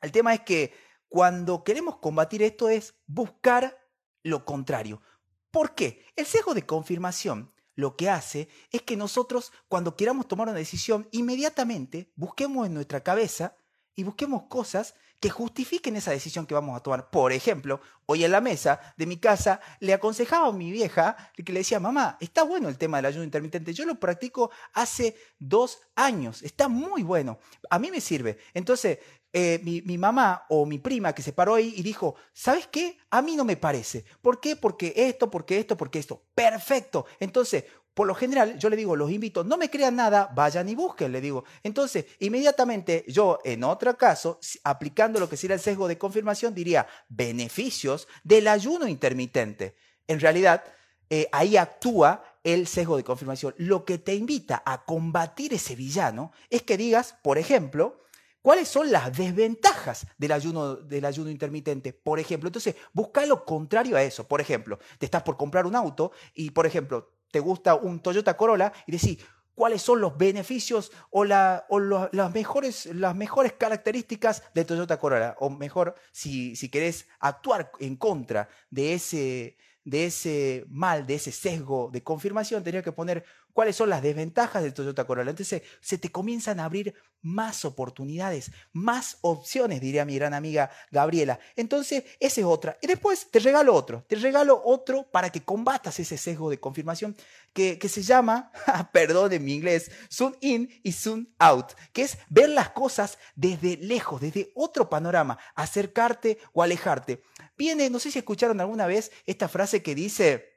El 0.00 0.12
tema 0.12 0.32
es 0.32 0.40
que 0.40 0.72
cuando 1.08 1.62
queremos 1.62 1.98
combatir 1.98 2.42
esto 2.42 2.70
es 2.70 2.94
buscar 3.06 3.78
lo 4.22 4.46
contrario. 4.46 5.02
¿Por 5.50 5.74
qué? 5.74 6.06
El 6.16 6.24
sesgo 6.24 6.54
de 6.54 6.64
confirmación 6.64 7.52
lo 7.80 7.96
que 7.96 8.08
hace 8.08 8.48
es 8.70 8.82
que 8.82 8.96
nosotros 8.96 9.52
cuando 9.68 9.96
queramos 9.96 10.28
tomar 10.28 10.48
una 10.48 10.56
decisión, 10.56 11.08
inmediatamente 11.10 12.12
busquemos 12.14 12.66
en 12.66 12.74
nuestra 12.74 13.02
cabeza 13.02 13.56
y 13.94 14.04
busquemos 14.04 14.44
cosas 14.44 14.94
que 15.20 15.28
justifiquen 15.28 15.96
esa 15.96 16.12
decisión 16.12 16.46
que 16.46 16.54
vamos 16.54 16.74
a 16.76 16.82
tomar. 16.82 17.10
Por 17.10 17.32
ejemplo, 17.32 17.80
hoy 18.06 18.24
en 18.24 18.32
la 18.32 18.40
mesa 18.40 18.80
de 18.96 19.04
mi 19.04 19.18
casa 19.18 19.60
le 19.78 19.92
aconsejaba 19.92 20.48
a 20.48 20.52
mi 20.52 20.70
vieja 20.70 21.16
que 21.36 21.52
le 21.52 21.60
decía, 21.60 21.78
mamá, 21.78 22.16
está 22.20 22.42
bueno 22.42 22.68
el 22.68 22.78
tema 22.78 22.96
del 22.96 23.06
ayuno 23.06 23.24
intermitente, 23.24 23.74
yo 23.74 23.84
lo 23.84 24.00
practico 24.00 24.50
hace 24.72 25.16
dos 25.38 25.80
años, 25.94 26.42
está 26.42 26.68
muy 26.68 27.02
bueno, 27.02 27.38
a 27.68 27.78
mí 27.78 27.90
me 27.90 28.00
sirve. 28.00 28.38
Entonces, 28.54 28.98
eh, 29.32 29.60
mi, 29.62 29.96
mamá 29.96 30.44
o 30.48 30.66
mi 30.66 30.78
prima 30.78 31.14
que 31.14 31.22
se 31.22 31.32
paró 31.32 31.54
ahí 31.54 31.72
y 31.76 31.82
dijo, 31.82 32.16
¿sabes 32.32 32.66
qué? 32.66 32.98
A 33.10 33.22
mí 33.22 33.36
no 33.36 33.44
me 33.44 33.56
parece. 33.56 34.04
¿Por 34.20 34.40
qué? 34.40 34.56
Porque 34.56 34.92
esto, 34.96 35.30
porque 35.30 35.58
esto, 35.58 35.76
porque 35.76 36.00
esto. 36.00 36.24
Perfecto. 36.34 37.06
Entonces, 37.20 37.64
por 37.94 38.06
lo 38.06 38.14
general, 38.14 38.58
yo 38.58 38.68
le 38.68 38.76
digo, 38.76 38.96
los 38.96 39.10
invito, 39.10 39.44
no 39.44 39.56
me 39.56 39.70
crean 39.70 39.96
nada, 39.96 40.30
vayan 40.34 40.68
y 40.68 40.74
busquen, 40.74 41.12
le 41.12 41.20
digo. 41.20 41.44
Entonces, 41.62 42.06
inmediatamente 42.18 43.04
yo, 43.08 43.38
en 43.44 43.62
otro 43.62 43.96
caso, 43.96 44.40
aplicando 44.64 45.20
lo 45.20 45.28
que 45.28 45.36
sería 45.36 45.54
el 45.54 45.60
sesgo 45.60 45.86
de 45.86 45.98
confirmación, 45.98 46.54
diría 46.54 46.86
beneficios 47.08 48.08
del 48.24 48.48
ayuno 48.48 48.88
intermitente. 48.88 49.76
En 50.08 50.18
realidad, 50.18 50.64
eh, 51.08 51.28
ahí 51.30 51.56
actúa 51.56 52.24
el 52.42 52.66
sesgo 52.66 52.96
de 52.96 53.04
confirmación. 53.04 53.54
Lo 53.58 53.84
que 53.84 53.98
te 53.98 54.14
invita 54.14 54.62
a 54.64 54.84
combatir 54.84 55.52
ese 55.54 55.76
villano 55.76 56.32
es 56.48 56.62
que 56.62 56.76
digas, 56.76 57.16
por 57.22 57.38
ejemplo, 57.38 58.00
¿Cuáles 58.42 58.68
son 58.68 58.90
las 58.90 59.16
desventajas 59.16 60.06
del 60.16 60.32
ayuno, 60.32 60.76
del 60.76 61.30
intermitente? 61.30 61.92
Por 61.92 62.18
ejemplo, 62.18 62.48
entonces 62.48 62.74
busca 62.92 63.24
lo 63.26 63.44
contrario 63.44 63.96
a 63.96 64.02
eso. 64.02 64.26
Por 64.26 64.40
ejemplo, 64.40 64.78
te 64.98 65.04
estás 65.06 65.22
por 65.22 65.36
comprar 65.36 65.66
un 65.66 65.76
auto 65.76 66.12
y, 66.34 66.50
por 66.50 66.66
ejemplo, 66.66 67.12
te 67.30 67.40
gusta 67.40 67.74
un 67.74 68.00
Toyota 68.00 68.36
Corolla 68.36 68.72
y 68.86 68.92
decís, 68.92 69.18
cuáles 69.54 69.82
son 69.82 70.00
los 70.00 70.16
beneficios 70.16 70.90
o, 71.10 71.24
la, 71.26 71.66
o 71.68 71.78
las, 71.78 72.32
mejores, 72.32 72.86
las 72.86 73.14
mejores 73.14 73.52
características 73.52 74.42
de 74.54 74.64
Toyota 74.64 74.98
Corolla. 74.98 75.36
O 75.38 75.50
mejor, 75.50 75.94
si, 76.10 76.56
si 76.56 76.70
querés 76.70 77.08
actuar 77.18 77.70
en 77.78 77.96
contra 77.96 78.48
de 78.70 78.94
ese, 78.94 79.58
de 79.84 80.06
ese 80.06 80.64
mal, 80.70 81.06
de 81.06 81.16
ese 81.16 81.30
sesgo 81.30 81.90
de 81.92 82.02
confirmación, 82.02 82.64
tenía 82.64 82.82
que 82.82 82.92
poner 82.92 83.22
cuáles 83.52 83.76
son 83.76 83.90
las 83.90 84.02
desventajas 84.02 84.62
del 84.62 84.74
Toyota 84.74 85.06
Corolla. 85.06 85.30
Entonces 85.30 85.62
se 85.80 85.98
te 85.98 86.10
comienzan 86.10 86.60
a 86.60 86.64
abrir 86.64 86.94
más 87.22 87.64
oportunidades, 87.64 88.50
más 88.72 89.18
opciones, 89.20 89.80
diría 89.80 90.04
mi 90.04 90.16
gran 90.16 90.34
amiga 90.34 90.70
Gabriela. 90.90 91.38
Entonces, 91.56 92.04
esa 92.18 92.40
es 92.40 92.46
otra. 92.46 92.78
Y 92.80 92.86
después 92.86 93.30
te 93.30 93.38
regalo 93.40 93.74
otro, 93.74 94.04
te 94.08 94.16
regalo 94.16 94.60
otro 94.64 95.10
para 95.10 95.30
que 95.30 95.42
combatas 95.42 96.00
ese 96.00 96.16
sesgo 96.16 96.50
de 96.50 96.60
confirmación 96.60 97.16
que, 97.52 97.78
que 97.78 97.88
se 97.88 98.02
llama, 98.02 98.50
perdón 98.92 99.32
en 99.32 99.44
mi 99.44 99.54
inglés, 99.54 99.90
zoom 100.10 100.34
in 100.40 100.70
y 100.82 100.92
zoom 100.92 101.26
out, 101.38 101.72
que 101.92 102.02
es 102.02 102.18
ver 102.28 102.48
las 102.48 102.70
cosas 102.70 103.18
desde 103.34 103.76
lejos, 103.76 104.20
desde 104.20 104.50
otro 104.54 104.88
panorama, 104.88 105.38
acercarte 105.54 106.38
o 106.52 106.62
alejarte. 106.62 107.22
Viene, 107.56 107.90
no 107.90 107.98
sé 107.98 108.10
si 108.10 108.18
escucharon 108.18 108.60
alguna 108.60 108.86
vez 108.86 109.12
esta 109.26 109.48
frase 109.48 109.82
que 109.82 109.94
dice 109.94 110.50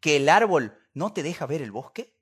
que 0.00 0.16
el 0.16 0.28
árbol 0.28 0.78
no 0.92 1.12
te 1.12 1.22
deja 1.22 1.46
ver 1.46 1.62
el 1.62 1.72
bosque. 1.72 2.15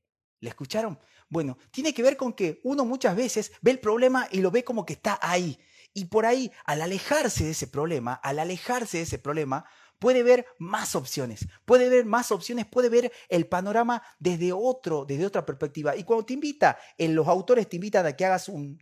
¿Le 0.45 0.51
escucharon? 0.51 0.99
Bueno, 1.31 1.57
tiene 1.71 1.95
que 1.95 2.03
ver 2.03 2.19
con 2.19 2.35
que 2.35 2.61
uno 2.65 2.85
muchas 2.85 3.17
veces 3.17 3.53
ve 3.63 3.71
el 3.71 3.81
problema 3.81 4.29
y 4.31 4.41
lo 4.41 4.51
ve 4.51 4.63
como 4.63 4.85
que 4.85 4.93
está 4.93 5.19
ahí. 5.23 5.59
Y 5.95 6.05
por 6.05 6.27
ahí, 6.27 6.53
al 6.67 6.83
alejarse 6.83 7.45
de 7.45 7.53
ese 7.53 7.67
problema, 7.67 8.13
al 8.13 8.39
alejarse 8.39 8.99
de 8.99 9.05
ese 9.05 9.19
problema, 9.19 9.65
puede 9.99 10.23
ver 10.23 10.47
más 10.59 10.95
opciones, 10.95 11.47
puede 11.65 11.89
ver 11.89 12.05
más 12.05 12.31
opciones, 12.33 12.67
puede 12.67 12.89
ver 12.89 13.13
el 13.29 13.47
panorama 13.47 14.03
desde 14.19 14.53
otro, 14.53 15.05
desde 15.05 15.27
otra 15.27 15.45
perspectiva. 15.47 15.97
Y 15.97 16.05
cuando 16.05 16.27
te 16.27 16.35
invita, 16.35 16.79
en 16.99 17.15
los 17.15 17.29
autores 17.29 17.69
te 17.69 17.77
invitan 17.77 18.07
a 18.07 18.15
que 18.15 18.25
hagas 18.25 18.49
un, 18.49 18.79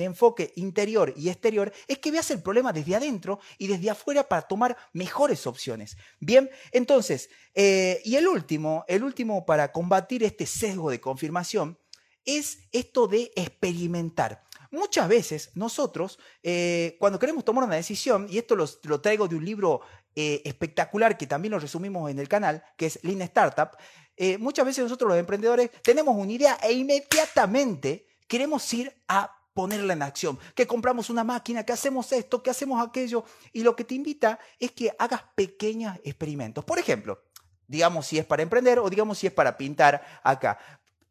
enfoque 0.00 0.52
interior 0.56 1.12
y 1.16 1.28
exterior, 1.28 1.72
es 1.86 1.98
que 1.98 2.10
veas 2.10 2.30
el 2.30 2.42
problema 2.42 2.72
desde 2.72 2.96
adentro 2.96 3.40
y 3.58 3.66
desde 3.66 3.90
afuera 3.90 4.28
para 4.28 4.42
tomar 4.42 4.76
mejores 4.92 5.46
opciones. 5.46 5.96
Bien, 6.18 6.50
entonces, 6.72 7.30
eh, 7.54 8.00
y 8.04 8.16
el 8.16 8.26
último, 8.26 8.84
el 8.88 9.04
último 9.04 9.44
para 9.44 9.72
combatir 9.72 10.24
este 10.24 10.46
sesgo 10.46 10.90
de 10.90 11.00
confirmación 11.00 11.78
es 12.24 12.68
esto 12.72 13.06
de 13.06 13.30
experimentar. 13.34 14.42
Muchas 14.72 15.08
veces 15.08 15.50
nosotros, 15.54 16.20
eh, 16.44 16.96
cuando 17.00 17.18
queremos 17.18 17.44
tomar 17.44 17.64
una 17.64 17.74
decisión, 17.74 18.28
y 18.30 18.38
esto 18.38 18.54
lo 18.54 19.00
traigo 19.00 19.26
de 19.26 19.34
un 19.34 19.44
libro 19.44 19.80
eh, 20.16 20.42
espectacular 20.44 21.16
que 21.16 21.26
también 21.26 21.52
lo 21.52 21.58
resumimos 21.58 22.10
en 22.10 22.18
el 22.18 22.28
canal, 22.28 22.64
que 22.76 22.86
es 22.86 22.98
Lean 23.02 23.22
Startup, 23.22 23.70
eh, 24.16 24.38
muchas 24.38 24.66
veces 24.66 24.84
nosotros 24.84 25.08
los 25.08 25.18
emprendedores 25.18 25.70
tenemos 25.82 26.16
una 26.16 26.32
idea 26.32 26.58
e 26.62 26.72
inmediatamente 26.72 28.06
queremos 28.26 28.72
ir 28.74 28.92
a 29.08 29.36
ponerla 29.54 29.92
en 29.92 30.02
acción, 30.02 30.38
que 30.54 30.66
compramos 30.66 31.10
una 31.10 31.24
máquina, 31.24 31.64
que 31.64 31.72
hacemos 31.72 32.12
esto, 32.12 32.42
que 32.42 32.50
hacemos 32.50 32.86
aquello, 32.86 33.24
y 33.52 33.62
lo 33.62 33.74
que 33.74 33.84
te 33.84 33.94
invita 33.94 34.38
es 34.58 34.72
que 34.72 34.94
hagas 34.98 35.22
pequeños 35.34 35.96
experimentos. 36.04 36.64
Por 36.64 36.78
ejemplo, 36.78 37.22
digamos 37.66 38.06
si 38.06 38.18
es 38.18 38.24
para 38.24 38.42
emprender 38.42 38.78
o 38.78 38.90
digamos 38.90 39.18
si 39.18 39.26
es 39.26 39.32
para 39.32 39.56
pintar 39.56 40.20
acá 40.22 40.58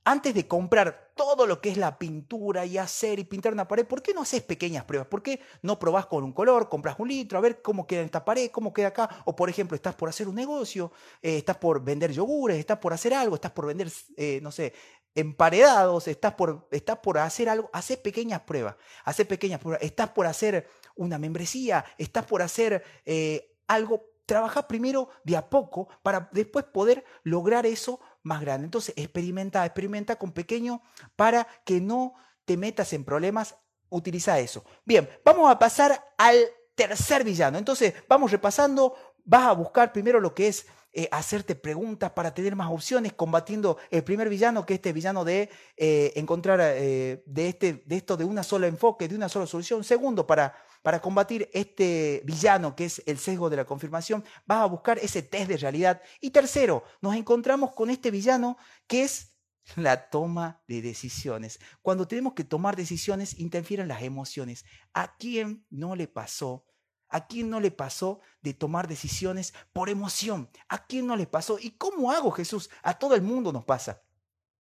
antes 0.09 0.33
de 0.33 0.47
comprar 0.47 1.08
todo 1.19 1.45
lo 1.45 1.59
que 1.59 1.67
es 1.67 1.75
la 1.75 1.99
pintura 1.99 2.65
y 2.65 2.77
hacer 2.77 3.19
y 3.19 3.25
pintar 3.25 3.51
una 3.51 3.67
pared, 3.67 3.85
¿por 3.85 4.01
qué 4.01 4.13
no 4.13 4.21
haces 4.21 4.41
pequeñas 4.41 4.85
pruebas? 4.85 5.09
¿Por 5.09 5.21
qué 5.21 5.41
no 5.61 5.77
probás 5.77 6.05
con 6.05 6.23
un 6.23 6.31
color, 6.31 6.69
compras 6.69 6.95
un 6.97 7.09
litro, 7.09 7.37
a 7.37 7.41
ver 7.41 7.61
cómo 7.61 7.85
queda 7.85 8.03
esta 8.03 8.23
pared, 8.23 8.49
cómo 8.51 8.71
queda 8.71 8.87
acá? 8.87 9.09
O 9.25 9.35
por 9.35 9.49
ejemplo, 9.49 9.75
estás 9.75 9.95
por 9.95 10.07
hacer 10.07 10.29
un 10.29 10.35
negocio, 10.35 10.93
eh, 11.21 11.39
estás 11.39 11.57
por 11.57 11.83
vender 11.83 12.13
yogures, 12.13 12.57
estás 12.57 12.77
por 12.77 12.93
hacer 12.93 13.13
algo, 13.13 13.35
estás 13.35 13.51
por 13.51 13.65
vender, 13.65 13.91
eh, 14.15 14.39
no 14.41 14.49
sé, 14.49 14.71
emparedados, 15.13 16.07
estás 16.07 16.35
por, 16.35 16.69
estás 16.71 16.99
por 16.99 17.17
hacer 17.17 17.49
algo, 17.49 17.69
haces 17.73 17.97
pequeñas 17.97 18.39
pruebas, 18.43 18.77
haces 19.03 19.27
pequeñas 19.27 19.59
pruebas, 19.59 19.83
estás 19.83 20.11
por 20.11 20.25
hacer 20.25 20.69
una 20.95 21.17
membresía, 21.17 21.83
estás 21.97 22.25
por 22.25 22.41
hacer 22.41 22.81
eh, 23.05 23.57
algo, 23.67 24.05
trabaja 24.25 24.69
primero 24.69 25.09
de 25.25 25.35
a 25.35 25.49
poco 25.49 25.89
para 26.01 26.29
después 26.31 26.63
poder 26.63 27.03
lograr 27.23 27.65
eso 27.65 27.99
más 28.29 28.41
grande. 28.41 28.65
Entonces, 28.65 28.93
experimenta, 28.95 29.65
experimenta 29.65 30.15
con 30.15 30.31
pequeño 30.31 30.81
para 31.17 31.47
que 31.65 31.81
no 31.81 32.13
te 32.45 32.55
metas 32.55 32.93
en 32.93 33.03
problemas. 33.03 33.55
Utiliza 33.89 34.39
eso. 34.39 34.63
Bien, 34.85 35.09
vamos 35.25 35.51
a 35.51 35.57
pasar 35.57 36.13
al 36.17 36.37
tercer 36.75 37.23
villano. 37.23 37.57
Entonces, 37.57 37.93
vamos 38.07 38.31
repasando. 38.31 38.95
Vas 39.25 39.47
a 39.47 39.51
buscar 39.53 39.91
primero 39.91 40.19
lo 40.19 40.33
que 40.33 40.47
es 40.47 40.67
eh, 40.91 41.07
hacerte 41.11 41.55
preguntas 41.55 42.11
para 42.11 42.33
tener 42.33 42.55
más 42.55 42.71
opciones, 42.71 43.13
combatiendo 43.13 43.77
el 43.91 44.03
primer 44.03 44.29
villano, 44.29 44.65
que 44.65 44.73
es 44.73 44.77
este 44.77 44.93
villano 44.93 45.25
de 45.25 45.49
eh, 45.77 46.13
encontrar 46.15 46.59
eh, 46.61 47.23
de, 47.25 47.49
este, 47.49 47.83
de 47.85 47.97
esto 47.97 48.15
de 48.15 48.25
una 48.25 48.43
sola 48.43 48.67
enfoque, 48.67 49.07
de 49.07 49.15
una 49.15 49.29
sola 49.29 49.45
solución. 49.45 49.83
Segundo, 49.83 50.25
para 50.25 50.55
para 50.81 51.01
combatir 51.01 51.49
este 51.53 52.21
villano 52.25 52.75
que 52.75 52.85
es 52.85 53.03
el 53.05 53.17
sesgo 53.17 53.49
de 53.49 53.57
la 53.57 53.65
confirmación, 53.65 54.23
vas 54.45 54.63
a 54.63 54.65
buscar 54.65 54.97
ese 54.99 55.21
test 55.21 55.49
de 55.49 55.57
realidad. 55.57 56.01
Y 56.21 56.31
tercero, 56.31 56.83
nos 57.01 57.15
encontramos 57.15 57.73
con 57.73 57.89
este 57.89 58.11
villano 58.11 58.57
que 58.87 59.03
es 59.03 59.35
la 59.75 60.09
toma 60.09 60.61
de 60.67 60.81
decisiones. 60.81 61.59
Cuando 61.81 62.07
tenemos 62.07 62.33
que 62.33 62.43
tomar 62.43 62.75
decisiones, 62.75 63.39
interfieren 63.39 63.87
las 63.87 64.01
emociones. 64.01 64.65
¿A 64.93 65.15
quién 65.17 65.65
no 65.69 65.95
le 65.95 66.07
pasó? 66.07 66.65
¿A 67.09 67.27
quién 67.27 67.49
no 67.49 67.59
le 67.59 67.71
pasó 67.71 68.19
de 68.41 68.53
tomar 68.53 68.87
decisiones 68.87 69.53
por 69.73 69.89
emoción? 69.89 70.49
¿A 70.67 70.85
quién 70.85 71.07
no 71.07 71.15
le 71.15 71.27
pasó? 71.27 71.57
¿Y 71.59 71.71
cómo 71.71 72.11
hago, 72.11 72.31
Jesús? 72.31 72.69
A 72.83 72.97
todo 72.97 73.15
el 73.15 73.21
mundo 73.21 73.51
nos 73.51 73.65
pasa. 73.65 74.03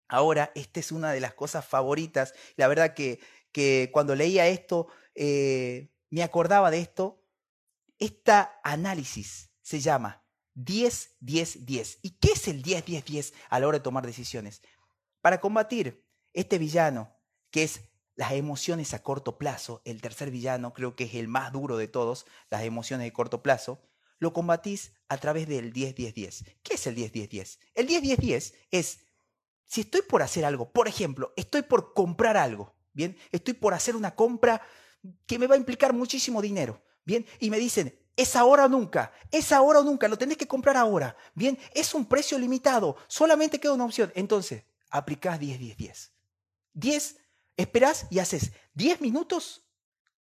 Ahora, 0.07 0.51
esta 0.55 0.79
es 0.79 0.91
una 0.91 1.11
de 1.11 1.19
las 1.19 1.35
cosas 1.35 1.65
favoritas. 1.65 2.33
La 2.55 2.67
verdad 2.67 2.95
que, 2.95 3.19
que 3.51 3.91
cuando 3.93 4.15
leía 4.15 4.47
esto, 4.47 4.87
eh, 5.13 5.91
me 6.09 6.23
acordaba 6.23 6.71
de 6.71 6.79
esto. 6.79 7.23
Esta 7.97 8.59
análisis 8.63 9.51
se 9.61 9.79
llama 9.79 10.23
10, 10.55 11.17
10, 11.19 11.65
10. 11.65 11.99
¿Y 12.01 12.11
qué 12.11 12.31
es 12.33 12.47
el 12.47 12.61
10, 12.61 12.85
10, 12.85 13.05
10 13.05 13.33
a 13.49 13.59
la 13.59 13.67
hora 13.67 13.77
de 13.77 13.83
tomar 13.83 14.05
decisiones? 14.05 14.61
Para 15.21 15.39
combatir 15.39 16.05
este 16.33 16.57
villano, 16.57 17.15
que 17.51 17.63
es 17.63 17.81
las 18.15 18.31
emociones 18.33 18.93
a 18.93 19.01
corto 19.01 19.37
plazo, 19.37 19.81
el 19.85 20.01
tercer 20.01 20.31
villano 20.31 20.73
creo 20.73 20.95
que 20.95 21.05
es 21.05 21.15
el 21.15 21.27
más 21.27 21.51
duro 21.53 21.77
de 21.77 21.87
todos, 21.87 22.25
las 22.49 22.63
emociones 22.63 23.05
de 23.05 23.13
corto 23.13 23.41
plazo, 23.41 23.81
lo 24.19 24.33
combatís 24.33 24.93
a 25.07 25.17
través 25.17 25.47
del 25.47 25.73
10-10-10. 25.73 26.57
¿Qué 26.61 26.73
es 26.73 26.87
el 26.87 26.95
10-10-10? 26.95 27.59
El 27.75 27.87
10-10-10 27.87 28.53
es, 28.71 28.99
si 29.65 29.81
estoy 29.81 30.01
por 30.01 30.21
hacer 30.21 30.43
algo, 30.43 30.71
por 30.71 30.87
ejemplo, 30.87 31.33
estoy 31.37 31.61
por 31.61 31.93
comprar 31.93 32.35
algo, 32.35 32.75
¿bien? 32.91 33.17
Estoy 33.31 33.53
por 33.53 33.73
hacer 33.73 33.95
una 33.95 34.15
compra 34.15 34.61
que 35.25 35.39
me 35.39 35.47
va 35.47 35.55
a 35.55 35.57
implicar 35.57 35.93
muchísimo 35.93 36.41
dinero, 36.41 36.81
¿bien? 37.05 37.25
Y 37.39 37.49
me 37.49 37.57
dicen, 37.57 37.97
es 38.15 38.35
ahora 38.35 38.65
o 38.65 38.69
nunca, 38.69 39.13
es 39.31 39.51
ahora 39.51 39.79
o 39.79 39.83
nunca, 39.83 40.07
lo 40.07 40.17
tenés 40.17 40.37
que 40.37 40.47
comprar 40.47 40.75
ahora, 40.75 41.15
¿bien? 41.35 41.57
Es 41.73 41.93
un 41.93 42.05
precio 42.05 42.37
limitado, 42.37 42.97
solamente 43.07 43.59
queda 43.59 43.73
una 43.73 43.85
opción. 43.85 44.11
Entonces, 44.15 44.63
aplicás 44.89 45.39
10-10-10. 45.39 46.11
10, 46.73 47.17
esperás 47.55 48.07
y 48.09 48.19
haces 48.19 48.51
10 48.73 49.01
minutos, 49.01 49.65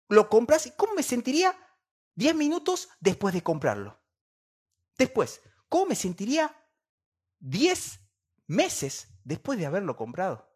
lo 0.09 0.29
compras 0.29 0.67
y 0.67 0.73
¿cómo 0.73 0.95
me 0.95 1.03
sentiría 1.03 1.57
10 2.17 2.35
minutos 2.35 2.89
después 3.01 3.33
de 3.33 3.43
comprarlo? 3.43 3.99
Después, 4.99 5.41
¿cómo 5.69 5.87
me 5.87 5.95
sentiría 5.95 6.55
10 7.39 8.01
meses 8.47 9.09
después 9.25 9.59
de 9.59 9.67
haberlo 9.67 9.97
comprado? 9.97 10.50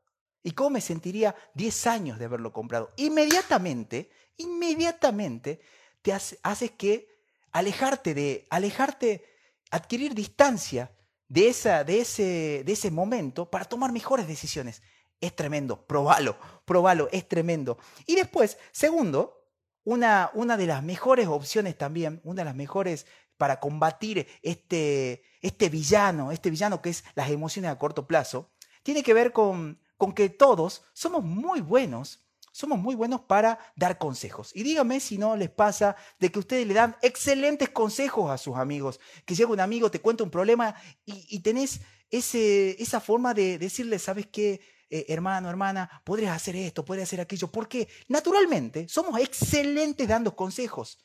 ¿Y 0.47 0.53
cómo 0.53 0.71
me 0.71 0.83
sentiría 0.83 1.35
10 1.55 1.87
años 1.87 2.19
de 2.19 2.27
haberlo 2.27 2.53
comprado? 2.53 2.93
Inmediatamente, 2.97 4.11
inmediatamente 4.37 5.61
te 6.03 6.13
haces 6.13 6.71
que 6.73 7.09
alejarte 7.51 8.13
de, 8.13 8.47
alejarte, 8.51 9.25
adquirir 9.71 10.15
distancia 10.15 10.93
de, 11.29 11.49
esa, 11.49 11.83
de, 11.83 12.01
ese, 12.01 12.63
de 12.63 12.73
ese 12.73 12.91
momento 12.91 13.51
para 13.51 13.65
tomar 13.65 13.91
mejores 13.91 14.29
decisiones. 14.29 14.83
Es 15.19 15.35
tremendo, 15.35 15.87
probalo, 15.87 16.37
probalo, 16.67 17.09
es 17.11 17.27
tremendo. 17.27 17.79
Y 18.05 18.15
después, 18.15 18.59
segundo, 18.71 19.49
una, 19.83 20.31
una 20.35 20.59
de 20.59 20.67
las 20.67 20.83
mejores 20.83 21.27
opciones 21.27 21.79
también, 21.79 22.21
una 22.23 22.43
de 22.43 22.45
las 22.45 22.55
mejores 22.55 23.07
para 23.39 23.61
combatir 23.61 24.29
este, 24.43 25.23
este 25.41 25.71
villano, 25.71 26.33
este 26.33 26.51
villano 26.51 26.83
que 26.83 26.91
es 26.91 27.03
las 27.15 27.31
emociones 27.31 27.71
a 27.71 27.79
corto 27.79 28.07
plazo, 28.07 28.53
tiene 28.83 29.03
que 29.03 29.15
ver 29.15 29.33
con 29.33 29.81
con 29.97 30.13
que 30.13 30.29
todos 30.29 30.83
somos 30.93 31.25
muy 31.25 31.61
buenos, 31.61 32.25
somos 32.53 32.79
muy 32.79 32.95
buenos 32.95 33.23
para 33.23 33.59
dar 33.75 33.99
consejos. 33.99 34.53
Y 34.55 34.63
dígame 34.63 35.01
si 35.01 35.19
no 35.19 35.37
les 35.37 35.51
pasa 35.51 35.97
de 36.21 36.31
que 36.31 36.39
ustedes 36.39 36.67
le 36.67 36.75
dan 36.75 36.97
excelentes 37.03 37.71
consejos 37.71 38.31
a 38.31 38.39
sus 38.39 38.57
amigos, 38.57 39.01
que 39.25 39.35
llega 39.35 39.51
un 39.51 39.61
amigo, 39.61 39.91
te 39.91 40.01
cuenta 40.01 40.25
un 40.25 40.31
problema 40.31 40.75
y, 41.05 41.41
tenés 41.41 41.81
ese, 42.11 42.81
esa 42.81 43.01
forma 43.01 43.35
de 43.35 43.59
decirle, 43.59 43.99
¿sabes 43.99 44.27
qué? 44.27 44.61
Eh, 44.91 45.07
hermano, 45.09 45.51
hermana, 45.51 46.03
podrías 46.05 46.37
hacer 46.37 46.55
esto, 46.55 46.85
podrías 46.85 47.09
hacer 47.09 47.21
aquello, 47.21 47.51
porque 47.51 47.89
naturalmente 48.07 48.87
somos 48.89 49.19
excelentes 49.21 50.07
dando 50.07 50.37
consejos 50.37 51.04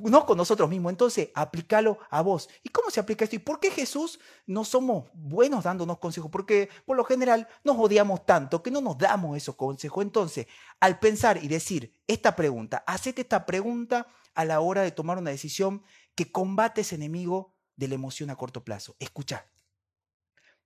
no 0.00 0.26
con 0.26 0.36
nosotros 0.36 0.68
mismos. 0.68 0.90
Entonces, 0.90 1.30
aplícalo 1.34 1.98
a 2.10 2.22
vos. 2.22 2.48
¿Y 2.62 2.70
cómo 2.70 2.90
se 2.90 3.00
aplica 3.00 3.24
esto? 3.24 3.36
¿Y 3.36 3.40
por 3.40 3.60
qué 3.60 3.70
Jesús 3.70 4.18
no 4.46 4.64
somos 4.64 5.10
buenos 5.12 5.64
dándonos 5.64 5.98
consejos? 5.98 6.30
Porque 6.30 6.68
por 6.86 6.96
lo 6.96 7.04
general 7.04 7.48
nos 7.64 7.76
odiamos 7.78 8.24
tanto 8.24 8.62
que 8.62 8.70
no 8.70 8.80
nos 8.80 8.98
damos 8.98 9.36
esos 9.36 9.56
consejos. 9.56 10.02
Entonces, 10.02 10.46
al 10.80 10.98
pensar 10.98 11.42
y 11.42 11.48
decir 11.48 11.92
esta 12.06 12.34
pregunta, 12.36 12.84
hacete 12.86 13.22
esta 13.22 13.46
pregunta 13.46 14.06
a 14.34 14.44
la 14.44 14.60
hora 14.60 14.82
de 14.82 14.92
tomar 14.92 15.18
una 15.18 15.30
decisión 15.30 15.82
que 16.14 16.32
combate 16.32 16.80
ese 16.80 16.94
enemigo 16.94 17.54
de 17.76 17.88
la 17.88 17.94
emoción 17.94 18.30
a 18.30 18.36
corto 18.36 18.64
plazo. 18.64 18.96
Escucha. 18.98 19.46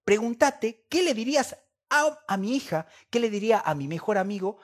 Pregúntate 0.05 0.87
qué 0.89 1.03
le 1.03 1.15
dirías 1.15 1.57
a, 1.91 2.19
a 2.29 2.37
mi 2.37 2.55
hija, 2.55 2.87
qué 3.11 3.19
le 3.21 3.31
diría 3.31 3.61
a 3.65 3.75
mi 3.75 3.89
mejor 3.89 4.19
amigo 4.19 4.59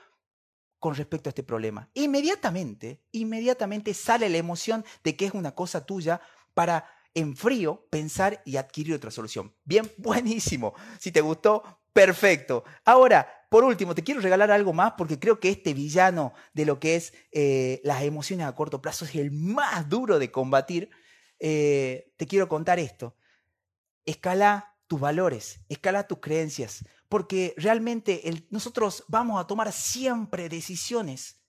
con 0.83 0.97
respecto 0.97 1.29
a 1.29 1.31
este 1.31 1.45
problema. 1.45 1.88
Inmediatamente, 1.95 3.05
inmediatamente 3.12 3.95
sale 3.95 4.29
la 4.29 4.38
emoción 4.38 4.85
de 5.05 5.14
que 5.14 5.27
es 5.27 5.33
una 5.33 5.55
cosa 5.55 5.87
tuya 5.87 6.21
para 6.55 6.90
en 7.14 7.37
frío 7.37 7.87
pensar 7.88 8.42
y 8.45 8.57
adquirir 8.57 8.92
otra 8.95 9.12
solución. 9.12 9.55
Bien, 9.62 9.88
buenísimo. 9.97 10.75
Si 10.99 11.12
te 11.12 11.21
gustó, 11.21 11.62
perfecto. 11.92 12.64
Ahora, 12.85 13.29
por 13.49 13.62
último, 13.62 13.95
te 13.95 14.03
quiero 14.03 14.21
regalar 14.21 14.51
algo 14.51 14.73
más 14.73 14.95
porque 14.99 15.21
creo 15.21 15.38
que 15.38 15.51
este 15.51 15.73
villano 15.73 16.33
de 16.53 16.66
lo 16.66 16.81
que 16.81 16.97
es 16.97 17.14
eh, 17.31 17.81
las 17.85 18.03
emociones 18.03 18.45
a 18.49 18.57
corto 18.57 18.83
plazo 18.83 19.05
es 19.05 19.14
el 19.14 19.31
más 19.31 19.88
duro 19.88 20.18
de 20.18 20.33
combatir. 20.33 20.90
Eh, 21.38 22.12
te 22.16 22.27
quiero 22.27 22.49
contar 22.49 22.81
esto. 22.81 23.14
Escala 24.05 24.75
tus 24.88 24.99
valores, 24.99 25.61
escala 25.68 26.09
tus 26.09 26.18
creencias, 26.18 26.85
porque 27.12 27.53
realmente 27.59 28.22
nosotros 28.48 29.05
vamos 29.07 29.38
a 29.38 29.46
tomar 29.46 29.70
siempre 29.70 30.48
decisiones 30.48 31.42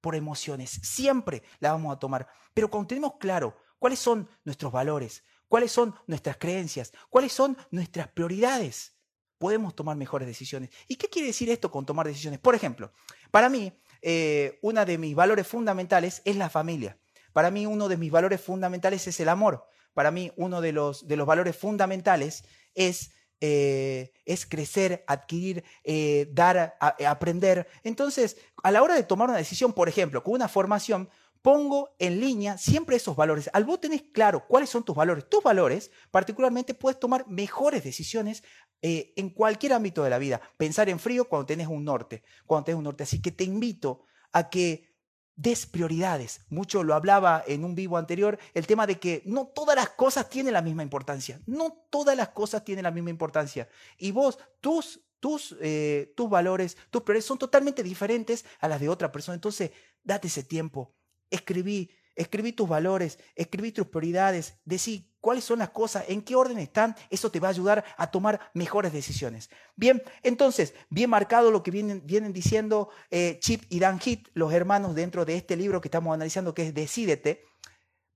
por 0.00 0.14
emociones, 0.14 0.70
siempre 0.82 1.42
las 1.58 1.72
vamos 1.72 1.94
a 1.94 1.98
tomar, 1.98 2.26
pero 2.54 2.70
cuando 2.70 2.86
tenemos 2.86 3.18
claro 3.20 3.54
cuáles 3.78 3.98
son 3.98 4.26
nuestros 4.44 4.72
valores, 4.72 5.22
cuáles 5.46 5.72
son 5.72 5.94
nuestras 6.06 6.38
creencias, 6.38 6.90
cuáles 7.10 7.34
son 7.34 7.54
nuestras 7.70 8.08
prioridades, 8.08 8.96
podemos 9.36 9.76
tomar 9.76 9.94
mejores 9.94 10.26
decisiones. 10.26 10.70
¿Y 10.88 10.96
qué 10.96 11.10
quiere 11.10 11.28
decir 11.28 11.50
esto 11.50 11.70
con 11.70 11.84
tomar 11.84 12.06
decisiones? 12.06 12.40
Por 12.40 12.54
ejemplo, 12.54 12.90
para 13.30 13.50
mí, 13.50 13.78
eh, 14.00 14.58
uno 14.62 14.86
de 14.86 14.96
mis 14.96 15.14
valores 15.14 15.46
fundamentales 15.46 16.22
es 16.24 16.36
la 16.36 16.48
familia. 16.48 16.98
Para 17.34 17.50
mí, 17.50 17.66
uno 17.66 17.88
de 17.88 17.98
mis 17.98 18.10
valores 18.10 18.40
fundamentales 18.40 19.06
es 19.06 19.20
el 19.20 19.28
amor. 19.28 19.66
Para 19.92 20.10
mí, 20.10 20.32
uno 20.36 20.62
de 20.62 20.72
los, 20.72 21.06
de 21.06 21.18
los 21.18 21.26
valores 21.26 21.54
fundamentales 21.58 22.46
es 22.74 23.10
eh, 23.40 24.12
es 24.24 24.46
crecer, 24.46 25.04
adquirir, 25.06 25.64
eh, 25.82 26.28
dar, 26.32 26.76
eh, 26.98 27.06
aprender. 27.06 27.66
Entonces, 27.82 28.36
a 28.62 28.70
la 28.70 28.82
hora 28.82 28.94
de 28.94 29.02
tomar 29.02 29.28
una 29.28 29.38
decisión, 29.38 29.72
por 29.72 29.88
ejemplo, 29.88 30.22
con 30.22 30.34
una 30.34 30.48
formación, 30.48 31.08
pongo 31.42 31.94
en 31.98 32.20
línea 32.20 32.56
siempre 32.56 32.96
esos 32.96 33.16
valores. 33.16 33.50
Al 33.52 33.64
vos 33.64 33.80
tenés 33.80 34.02
claro 34.02 34.46
cuáles 34.46 34.70
son 34.70 34.84
tus 34.84 34.96
valores, 34.96 35.28
tus 35.28 35.42
valores, 35.42 35.90
particularmente 36.10 36.72
puedes 36.74 36.98
tomar 36.98 37.28
mejores 37.28 37.84
decisiones 37.84 38.42
en 38.86 39.30
cualquier 39.30 39.72
ámbito 39.72 40.04
de 40.04 40.10
la 40.10 40.18
vida. 40.18 40.42
Pensar 40.58 40.90
en 40.90 40.98
frío 40.98 41.26
cuando 41.26 41.46
tenés 41.46 41.68
un 41.68 41.84
norte, 41.84 42.22
cuando 42.46 42.66
tenés 42.66 42.78
un 42.78 42.84
norte. 42.84 43.04
Así 43.04 43.20
que 43.20 43.30
te 43.30 43.44
invito 43.44 44.04
a 44.32 44.50
que 44.50 44.93
des 45.36 45.66
prioridades. 45.66 46.40
Mucho 46.48 46.82
lo 46.82 46.94
hablaba 46.94 47.42
en 47.46 47.64
un 47.64 47.74
vivo 47.74 47.96
anterior, 47.96 48.38
el 48.54 48.66
tema 48.66 48.86
de 48.86 48.98
que 48.98 49.22
no 49.24 49.46
todas 49.46 49.76
las 49.76 49.90
cosas 49.90 50.28
tienen 50.28 50.52
la 50.52 50.62
misma 50.62 50.82
importancia. 50.82 51.40
No 51.46 51.86
todas 51.90 52.16
las 52.16 52.28
cosas 52.28 52.64
tienen 52.64 52.84
la 52.84 52.90
misma 52.90 53.10
importancia. 53.10 53.68
Y 53.98 54.12
vos, 54.12 54.38
tus, 54.60 55.00
tus, 55.20 55.56
eh, 55.60 56.12
tus 56.16 56.30
valores, 56.30 56.76
tus 56.90 57.02
prioridades 57.02 57.26
son 57.26 57.38
totalmente 57.38 57.82
diferentes 57.82 58.44
a 58.60 58.68
las 58.68 58.80
de 58.80 58.88
otra 58.88 59.10
persona. 59.10 59.34
Entonces, 59.34 59.70
date 60.02 60.28
ese 60.28 60.44
tiempo. 60.44 60.94
Escribí 61.30 61.90
Escribí 62.16 62.52
tus 62.52 62.68
valores, 62.68 63.18
escribí 63.34 63.72
tus 63.72 63.88
prioridades, 63.88 64.58
decí 64.64 65.14
cuáles 65.20 65.44
son 65.44 65.58
las 65.58 65.70
cosas, 65.70 66.04
en 66.08 66.22
qué 66.22 66.36
orden 66.36 66.58
están, 66.58 66.94
eso 67.10 67.30
te 67.30 67.40
va 67.40 67.48
a 67.48 67.50
ayudar 67.50 67.84
a 67.96 68.10
tomar 68.10 68.50
mejores 68.52 68.92
decisiones. 68.92 69.48
Bien, 69.74 70.02
entonces, 70.22 70.74
bien 70.90 71.10
marcado 71.10 71.50
lo 71.50 71.62
que 71.62 71.70
vienen, 71.70 72.02
vienen 72.04 72.32
diciendo 72.32 72.90
eh, 73.10 73.38
Chip 73.40 73.64
y 73.70 73.80
Dan 73.80 73.98
Heath, 73.98 74.28
los 74.34 74.52
hermanos 74.52 74.94
dentro 74.94 75.24
de 75.24 75.36
este 75.36 75.56
libro 75.56 75.80
que 75.80 75.88
estamos 75.88 76.14
analizando, 76.14 76.54
que 76.54 76.68
es 76.68 76.74
Decídete, 76.74 77.42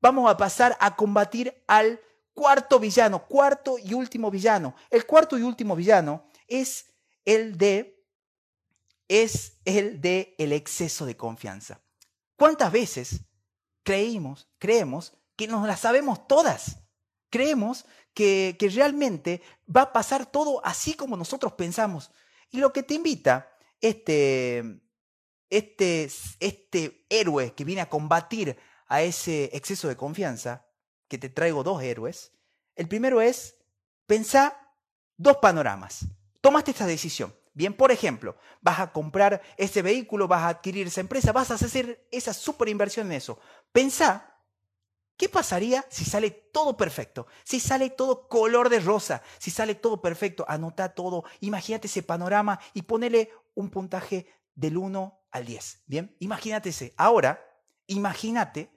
vamos 0.00 0.30
a 0.30 0.36
pasar 0.36 0.76
a 0.80 0.96
combatir 0.96 1.64
al 1.66 1.98
cuarto 2.34 2.78
villano, 2.78 3.26
cuarto 3.26 3.78
y 3.78 3.94
último 3.94 4.30
villano. 4.30 4.74
El 4.90 5.06
cuarto 5.06 5.38
y 5.38 5.42
último 5.42 5.74
villano 5.74 6.28
es 6.46 6.92
el 7.24 7.58
de 7.58 7.96
es 9.08 9.58
el 9.64 10.00
de 10.00 10.34
el 10.38 10.52
exceso 10.52 11.06
de 11.06 11.16
confianza. 11.16 11.80
¿Cuántas 12.36 12.70
veces 12.70 13.22
creímos, 13.88 14.46
creemos 14.58 15.14
que 15.34 15.48
nos 15.48 15.66
las 15.66 15.80
sabemos 15.80 16.28
todas. 16.28 16.76
Creemos 17.30 17.86
que, 18.12 18.54
que 18.58 18.68
realmente 18.68 19.40
va 19.74 19.82
a 19.82 19.92
pasar 19.94 20.26
todo 20.26 20.60
así 20.62 20.92
como 20.92 21.16
nosotros 21.16 21.54
pensamos. 21.54 22.10
Y 22.50 22.58
lo 22.58 22.70
que 22.70 22.82
te 22.82 22.92
invita 22.92 23.50
este, 23.80 24.82
este, 25.48 26.10
este 26.38 27.06
héroe 27.08 27.54
que 27.54 27.64
viene 27.64 27.80
a 27.80 27.88
combatir 27.88 28.58
a 28.88 29.00
ese 29.00 29.44
exceso 29.54 29.88
de 29.88 29.96
confianza, 29.96 30.66
que 31.08 31.16
te 31.16 31.30
traigo 31.30 31.64
dos 31.64 31.82
héroes, 31.82 32.32
el 32.76 32.88
primero 32.88 33.22
es 33.22 33.56
pensar 34.06 34.54
dos 35.16 35.38
panoramas. 35.38 36.04
Tomaste 36.42 36.72
esta 36.72 36.84
decisión. 36.84 37.34
Bien, 37.58 37.74
por 37.74 37.90
ejemplo, 37.90 38.36
vas 38.60 38.78
a 38.78 38.92
comprar 38.92 39.42
ese 39.56 39.82
vehículo, 39.82 40.28
vas 40.28 40.42
a 40.44 40.48
adquirir 40.50 40.86
esa 40.86 41.00
empresa, 41.00 41.32
vas 41.32 41.50
a 41.50 41.54
hacer 41.54 42.06
esa 42.12 42.32
super 42.32 42.68
inversión 42.68 43.08
en 43.08 43.14
eso. 43.14 43.40
Pensá, 43.72 44.44
¿qué 45.16 45.28
pasaría 45.28 45.84
si 45.90 46.04
sale 46.04 46.30
todo 46.30 46.76
perfecto? 46.76 47.26
Si 47.42 47.58
sale 47.58 47.90
todo 47.90 48.28
color 48.28 48.68
de 48.68 48.78
rosa, 48.78 49.24
si 49.40 49.50
sale 49.50 49.74
todo 49.74 50.00
perfecto, 50.00 50.44
anota 50.46 50.94
todo, 50.94 51.24
imagínate 51.40 51.88
ese 51.88 52.04
panorama 52.04 52.60
y 52.74 52.82
ponele 52.82 53.32
un 53.56 53.70
puntaje 53.70 54.28
del 54.54 54.76
1 54.76 55.26
al 55.32 55.44
10. 55.44 55.82
Bien, 55.86 56.14
imagínate 56.20 56.68
ese. 56.68 56.94
Ahora, 56.96 57.44
imagínate 57.88 58.70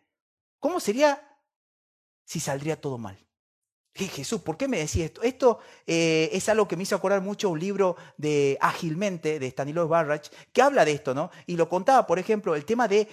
cómo 0.58 0.80
sería 0.80 1.38
si 2.26 2.40
saldría 2.40 2.82
todo 2.82 2.98
mal. 2.98 3.24
Jesús, 3.94 4.42
¿por 4.42 4.58
qué 4.58 4.68
me 4.68 4.78
decís 4.78 5.04
esto? 5.04 5.22
Esto 5.22 5.60
eh, 5.86 6.30
es 6.32 6.48
algo 6.50 6.68
que 6.68 6.78
me 6.78 6.84
hizo 6.84 6.96
acordar 6.96 7.22
mucho 7.22 7.50
un 7.50 7.60
libro 7.60 7.98
de 8.18 8.58
Ágilmente, 8.62 9.38
de 9.38 9.48
Stanislav 9.48 9.88
Barrach, 9.88 10.30
que 10.54 10.62
habla 10.62 10.86
de 10.86 10.94
esto, 10.94 11.14
¿no? 11.14 11.30
Y 11.46 11.58
lo 11.58 11.68
contaba, 11.68 12.08
por 12.08 12.18
ejemplo, 12.18 12.56
el 12.56 12.66
tema 12.66 12.88
de 12.88 13.08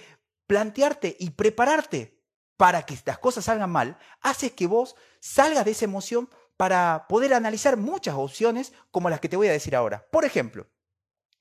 plantearte 0.47 1.15
y 1.19 1.31
prepararte 1.31 2.19
para 2.57 2.85
que 2.85 2.97
las 3.05 3.19
cosas 3.19 3.45
salgan 3.45 3.69
mal, 3.69 3.97
hace 4.21 4.53
que 4.53 4.67
vos 4.67 4.95
salgas 5.19 5.65
de 5.65 5.71
esa 5.71 5.85
emoción 5.85 6.29
para 6.57 7.05
poder 7.07 7.33
analizar 7.33 7.77
muchas 7.77 8.15
opciones 8.15 8.73
como 8.91 9.09
las 9.09 9.19
que 9.19 9.29
te 9.29 9.37
voy 9.37 9.47
a 9.47 9.53
decir 9.53 9.75
ahora. 9.75 10.05
Por 10.11 10.25
ejemplo, 10.25 10.67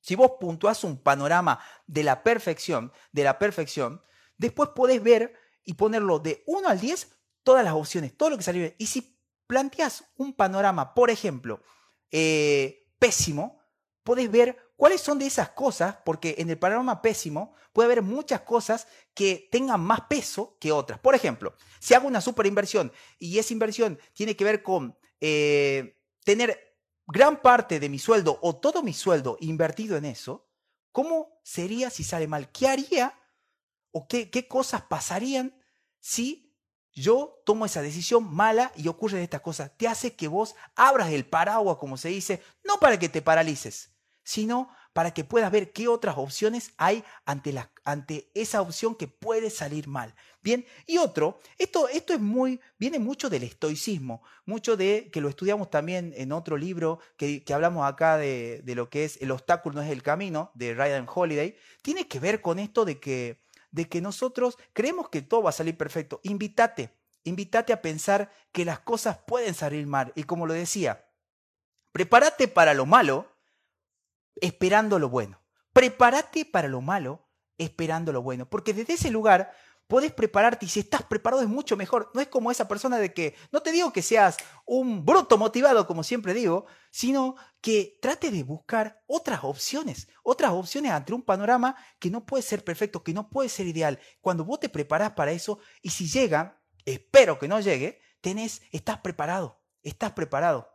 si 0.00 0.14
vos 0.14 0.32
puntuás 0.38 0.84
un 0.84 0.96
panorama 1.02 1.58
de 1.86 2.04
la 2.04 2.22
perfección, 2.22 2.92
de 3.12 3.24
la 3.24 3.38
perfección, 3.38 4.02
después 4.36 4.70
podés 4.76 5.02
ver 5.02 5.34
y 5.64 5.74
ponerlo 5.74 6.18
de 6.20 6.44
1 6.46 6.68
al 6.68 6.78
10 6.78 7.16
todas 7.42 7.64
las 7.64 7.74
opciones, 7.74 8.16
todo 8.16 8.30
lo 8.30 8.36
que 8.36 8.44
salió 8.44 8.62
bien. 8.62 8.76
Y 8.78 8.86
si 8.86 9.17
planteas 9.48 10.04
un 10.16 10.34
panorama, 10.34 10.94
por 10.94 11.10
ejemplo, 11.10 11.60
eh, 12.12 12.86
pésimo, 13.00 13.60
podés 14.04 14.30
ver 14.30 14.72
cuáles 14.76 15.00
son 15.00 15.18
de 15.18 15.26
esas 15.26 15.48
cosas, 15.50 15.96
porque 16.04 16.36
en 16.38 16.50
el 16.50 16.58
panorama 16.58 17.02
pésimo 17.02 17.54
puede 17.72 17.86
haber 17.86 18.02
muchas 18.02 18.42
cosas 18.42 18.86
que 19.14 19.48
tengan 19.50 19.80
más 19.80 20.02
peso 20.02 20.56
que 20.60 20.70
otras. 20.70 21.00
Por 21.00 21.14
ejemplo, 21.14 21.54
si 21.80 21.94
hago 21.94 22.06
una 22.06 22.20
super 22.20 22.46
inversión 22.46 22.92
y 23.18 23.38
esa 23.38 23.52
inversión 23.52 23.98
tiene 24.12 24.36
que 24.36 24.44
ver 24.44 24.62
con 24.62 24.96
eh, 25.20 25.98
tener 26.24 26.76
gran 27.06 27.40
parte 27.40 27.80
de 27.80 27.88
mi 27.88 27.98
sueldo 27.98 28.38
o 28.42 28.56
todo 28.56 28.82
mi 28.82 28.92
sueldo 28.92 29.38
invertido 29.40 29.96
en 29.96 30.04
eso, 30.04 30.46
¿cómo 30.92 31.40
sería 31.42 31.88
si 31.88 32.04
sale 32.04 32.28
mal? 32.28 32.52
¿Qué 32.52 32.68
haría 32.68 33.18
o 33.92 34.06
qué, 34.06 34.30
qué 34.30 34.46
cosas 34.46 34.82
pasarían 34.82 35.58
si 36.00 36.47
yo 36.92 37.40
tomo 37.44 37.66
esa 37.66 37.82
decisión 37.82 38.34
mala 38.34 38.72
y 38.76 38.88
ocurre 38.88 39.22
estas 39.22 39.40
cosas. 39.40 39.70
Te 39.76 39.88
hace 39.88 40.14
que 40.14 40.28
vos 40.28 40.54
abras 40.74 41.10
el 41.10 41.26
paraguas, 41.26 41.76
como 41.78 41.96
se 41.96 42.08
dice, 42.08 42.42
no 42.64 42.78
para 42.78 42.98
que 42.98 43.08
te 43.08 43.22
paralices, 43.22 43.92
sino 44.24 44.70
para 44.92 45.12
que 45.12 45.22
puedas 45.22 45.52
ver 45.52 45.72
qué 45.72 45.86
otras 45.86 46.16
opciones 46.18 46.72
hay 46.76 47.04
ante, 47.24 47.52
la, 47.52 47.70
ante 47.84 48.32
esa 48.34 48.60
opción 48.60 48.96
que 48.96 49.06
puede 49.06 49.48
salir 49.48 49.86
mal. 49.86 50.12
Bien, 50.42 50.66
y 50.86 50.98
otro, 50.98 51.38
esto, 51.56 51.88
esto 51.88 52.14
es 52.14 52.20
muy, 52.20 52.60
viene 52.78 52.98
mucho 52.98 53.30
del 53.30 53.44
estoicismo, 53.44 54.22
mucho 54.44 54.76
de, 54.76 55.08
que 55.12 55.20
lo 55.20 55.28
estudiamos 55.28 55.70
también 55.70 56.12
en 56.16 56.32
otro 56.32 56.56
libro 56.56 56.98
que, 57.16 57.44
que 57.44 57.54
hablamos 57.54 57.86
acá 57.86 58.16
de, 58.16 58.60
de, 58.64 58.74
lo 58.74 58.90
que 58.90 59.04
es 59.04 59.22
El 59.22 59.30
obstáculo 59.30 59.76
no 59.76 59.82
es 59.82 59.90
el 59.92 60.02
camino, 60.02 60.50
de 60.54 60.74
Ryan 60.74 61.06
Holiday, 61.12 61.56
tiene 61.82 62.08
que 62.08 62.18
ver 62.18 62.40
con 62.40 62.58
esto 62.58 62.84
de 62.84 62.98
que 62.98 63.40
de 63.70 63.88
que 63.88 64.00
nosotros 64.00 64.58
creemos 64.72 65.08
que 65.08 65.22
todo 65.22 65.42
va 65.42 65.50
a 65.50 65.52
salir 65.52 65.76
perfecto. 65.76 66.20
Invítate, 66.22 66.92
invítate 67.24 67.72
a 67.72 67.82
pensar 67.82 68.30
que 68.52 68.64
las 68.64 68.80
cosas 68.80 69.18
pueden 69.18 69.54
salir 69.54 69.86
mal. 69.86 70.12
Y 70.14 70.24
como 70.24 70.46
lo 70.46 70.54
decía, 70.54 71.06
prepárate 71.92 72.48
para 72.48 72.74
lo 72.74 72.86
malo 72.86 73.30
esperando 74.40 74.98
lo 74.98 75.08
bueno. 75.08 75.40
Prepárate 75.72 76.44
para 76.44 76.68
lo 76.68 76.80
malo 76.80 77.26
esperando 77.58 78.12
lo 78.12 78.22
bueno. 78.22 78.48
Porque 78.48 78.72
desde 78.72 78.94
ese 78.94 79.10
lugar 79.10 79.52
podés 79.88 80.12
prepararte 80.12 80.66
y 80.66 80.68
si 80.68 80.80
estás 80.80 81.02
preparado 81.02 81.42
es 81.42 81.48
mucho 81.48 81.76
mejor. 81.76 82.10
No 82.14 82.20
es 82.20 82.28
como 82.28 82.50
esa 82.50 82.68
persona 82.68 82.98
de 82.98 83.12
que, 83.12 83.34
no 83.50 83.62
te 83.62 83.72
digo 83.72 83.92
que 83.92 84.02
seas 84.02 84.36
un 84.66 85.04
bruto 85.04 85.38
motivado, 85.38 85.86
como 85.86 86.04
siempre 86.04 86.34
digo, 86.34 86.66
sino 86.90 87.36
que 87.60 87.98
trate 88.00 88.30
de 88.30 88.44
buscar 88.44 89.02
otras 89.06 89.40
opciones, 89.42 90.08
otras 90.22 90.52
opciones 90.52 90.92
ante 90.92 91.12
un 91.12 91.22
panorama 91.22 91.74
que 91.98 92.10
no 92.10 92.24
puede 92.24 92.42
ser 92.42 92.62
perfecto, 92.62 93.02
que 93.02 93.14
no 93.14 93.30
puede 93.30 93.48
ser 93.48 93.66
ideal. 93.66 93.98
Cuando 94.20 94.44
vos 94.44 94.60
te 94.60 94.68
preparás 94.68 95.12
para 95.12 95.32
eso 95.32 95.58
y 95.82 95.90
si 95.90 96.06
llega, 96.06 96.62
espero 96.84 97.38
que 97.38 97.48
no 97.48 97.58
llegue, 97.58 98.00
tenés, 98.20 98.62
estás 98.70 98.98
preparado, 98.98 99.60
estás 99.82 100.12
preparado. 100.12 100.70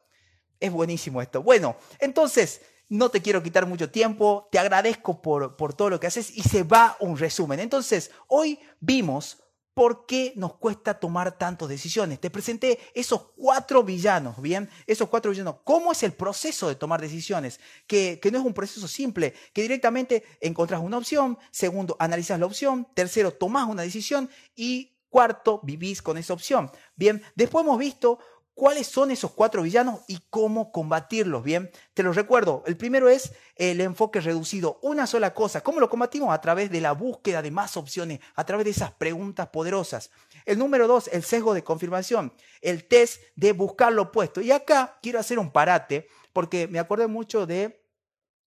Es 0.60 0.72
buenísimo 0.72 1.22
esto. 1.22 1.44
Bueno, 1.44 1.76
entonces, 2.00 2.62
no 2.90 3.10
te 3.10 3.22
quiero 3.22 3.42
quitar 3.42 3.66
mucho 3.66 3.90
tiempo, 3.90 4.48
te 4.52 4.60
agradezco 4.60 5.22
por, 5.22 5.56
por 5.56 5.74
todo 5.74 5.90
lo 5.90 6.00
que 6.00 6.08
haces 6.08 6.36
y 6.36 6.44
se 6.44 6.64
va 6.64 6.98
un 7.00 7.18
resumen. 7.18 7.60
Entonces, 7.60 8.12
hoy 8.28 8.60
vimos 8.80 9.44
¿Por 9.74 10.06
qué 10.06 10.34
nos 10.36 10.54
cuesta 10.56 11.00
tomar 11.00 11.36
tantas 11.38 11.68
decisiones? 11.68 12.20
Te 12.20 12.30
presenté 12.30 12.78
esos 12.94 13.32
cuatro 13.36 13.84
villanos, 13.84 14.40
¿bien? 14.40 14.70
Esos 14.86 15.10
cuatro 15.10 15.32
villanos. 15.32 15.58
¿Cómo 15.64 15.92
es 15.92 16.04
el 16.04 16.14
proceso 16.14 16.68
de 16.68 16.76
tomar 16.76 17.02
decisiones? 17.02 17.60
Que, 17.88 18.20
que 18.22 18.30
no 18.30 18.38
es 18.38 18.46
un 18.46 18.54
proceso 18.54 18.88
simple, 18.88 19.34
que 19.52 19.64
directamente 19.64 20.24
encontrás 20.42 20.80
una 20.80 21.00
opción, 21.00 21.40
segundo, 21.50 21.96
analizas 21.98 22.40
la 22.40 22.46
opción, 22.46 22.88
tercero, 22.94 23.34
tomás 23.34 23.68
una 23.68 23.82
decisión 23.82 24.30
y 24.56 24.94
cuarto, 25.10 25.60
vivís 25.64 26.04
con 26.04 26.20
esa 26.20 26.34
opción. 26.34 26.72
Bien, 26.96 27.24
después 27.36 27.64
hemos 27.64 27.80
visto 27.80 28.20
cuáles 28.54 28.88
son 28.88 29.12
esos 29.12 29.32
cuatro 29.32 29.64
villanos 29.64 30.02
y 30.08 30.20
cómo 30.30 30.72
combatirlos, 30.72 31.44
¿bien? 31.44 31.72
Te 31.94 32.04
los 32.04 32.16
recuerdo, 32.16 32.64
el 32.66 32.78
primero 32.78 33.10
es 33.10 33.34
el 33.56 33.82
enfoque 33.82 34.22
reducido, 34.22 34.80
una 34.82 35.08
sola 35.08 35.34
cosa. 35.34 35.62
¿Cómo 35.62 35.80
lo 35.80 35.90
combatimos? 35.90 36.34
A 36.34 36.42
través 36.42 36.70
de 36.72 36.82
la 36.82 36.92
búsqueda 36.92 37.42
de 37.42 37.52
más 37.52 37.78
opciones, 37.78 38.20
a 38.36 38.46
través 38.46 38.66
de 38.66 38.72
esas 38.72 38.92
preguntas 38.92 39.50
poderosas. 39.50 40.12
El 40.46 40.60
número 40.60 40.88
dos, 40.88 41.10
el 41.12 41.24
sesgo 41.24 41.54
de 41.54 41.64
confirmación, 41.64 42.34
el 42.62 42.88
test 42.88 43.22
de 43.36 43.54
buscar 43.54 43.94
lo 43.94 44.04
opuesto. 44.04 44.42
Y 44.42 44.52
acá 44.52 45.00
quiero 45.02 45.20
hacer 45.20 45.40
un 45.40 45.52
parate, 45.52 46.08
porque 46.32 46.68
me 46.68 46.80
acordé 46.80 47.08
mucho 47.08 47.46
de 47.46 47.84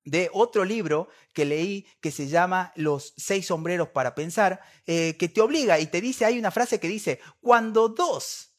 de 0.06 0.30
otro 0.34 0.64
libro 0.64 1.10
que 1.34 1.46
leí 1.46 1.88
que 2.00 2.12
se 2.12 2.28
llama 2.28 2.72
Los 2.76 3.14
seis 3.18 3.48
sombreros 3.48 3.90
para 3.90 4.16
pensar, 4.16 4.62
eh, 4.86 5.18
que 5.18 5.28
te 5.28 5.42
obliga 5.42 5.80
y 5.80 5.88
te 5.88 6.00
dice, 6.00 6.26
hay 6.26 6.38
una 6.40 6.52
frase 6.52 6.80
que 6.80 6.88
dice, 6.88 7.20
cuando 7.42 7.90
dos 7.90 8.55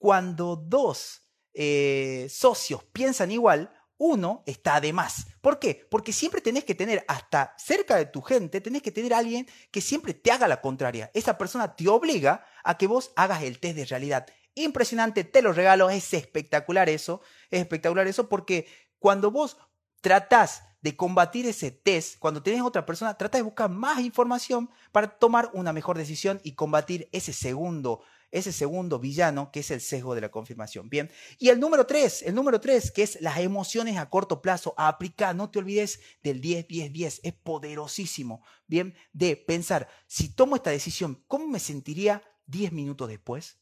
cuando 0.00 0.56
dos 0.56 1.28
eh, 1.52 2.26
socios 2.30 2.82
piensan 2.84 3.30
igual, 3.30 3.70
uno 3.98 4.42
está 4.46 4.80
de 4.80 4.94
más. 4.94 5.26
¿Por 5.42 5.58
qué? 5.58 5.86
Porque 5.90 6.14
siempre 6.14 6.40
tenés 6.40 6.64
que 6.64 6.74
tener, 6.74 7.04
hasta 7.06 7.54
cerca 7.58 7.96
de 7.96 8.06
tu 8.06 8.22
gente, 8.22 8.62
tenés 8.62 8.80
que 8.80 8.92
tener 8.92 9.12
a 9.12 9.18
alguien 9.18 9.46
que 9.70 9.82
siempre 9.82 10.14
te 10.14 10.32
haga 10.32 10.48
la 10.48 10.62
contraria. 10.62 11.10
Esa 11.12 11.36
persona 11.36 11.76
te 11.76 11.86
obliga 11.86 12.46
a 12.64 12.78
que 12.78 12.86
vos 12.86 13.12
hagas 13.14 13.42
el 13.42 13.60
test 13.60 13.76
de 13.76 13.84
realidad. 13.84 14.26
Impresionante, 14.54 15.22
te 15.22 15.42
lo 15.42 15.52
regalo, 15.52 15.90
es 15.90 16.14
espectacular 16.14 16.88
eso, 16.88 17.20
es 17.50 17.60
espectacular 17.60 18.08
eso 18.08 18.26
porque 18.30 18.66
cuando 18.98 19.30
vos 19.30 19.58
tratás 20.00 20.62
de 20.80 20.96
combatir 20.96 21.44
ese 21.44 21.72
test, 21.72 22.18
cuando 22.18 22.42
tenés 22.42 22.62
otra 22.62 22.86
persona, 22.86 23.18
trata 23.18 23.36
de 23.36 23.42
buscar 23.42 23.68
más 23.68 24.00
información 24.00 24.70
para 24.92 25.08
tomar 25.18 25.50
una 25.52 25.74
mejor 25.74 25.98
decisión 25.98 26.40
y 26.42 26.54
combatir 26.54 27.10
ese 27.12 27.34
segundo 27.34 28.00
ese 28.30 28.52
segundo 28.52 28.98
villano 28.98 29.50
que 29.50 29.60
es 29.60 29.70
el 29.70 29.80
sesgo 29.80 30.14
de 30.14 30.20
la 30.20 30.30
confirmación. 30.30 30.88
Bien, 30.88 31.10
y 31.38 31.48
el 31.48 31.58
número 31.58 31.86
tres, 31.86 32.22
el 32.22 32.34
número 32.34 32.60
tres, 32.60 32.90
que 32.90 33.02
es 33.02 33.20
las 33.20 33.38
emociones 33.38 33.96
a 33.96 34.08
corto 34.08 34.40
plazo, 34.40 34.74
a 34.76 34.88
aplicar, 34.88 35.34
no 35.34 35.50
te 35.50 35.58
olvides 35.58 36.00
del 36.22 36.40
10, 36.40 36.68
10, 36.68 36.92
10, 36.92 37.20
es 37.22 37.32
poderosísimo. 37.32 38.44
Bien, 38.66 38.94
de 39.12 39.36
pensar, 39.36 39.88
si 40.06 40.28
tomo 40.34 40.56
esta 40.56 40.70
decisión, 40.70 41.24
¿cómo 41.26 41.46
me 41.48 41.58
sentiría 41.58 42.22
10 42.46 42.72
minutos 42.72 43.08
después? 43.08 43.58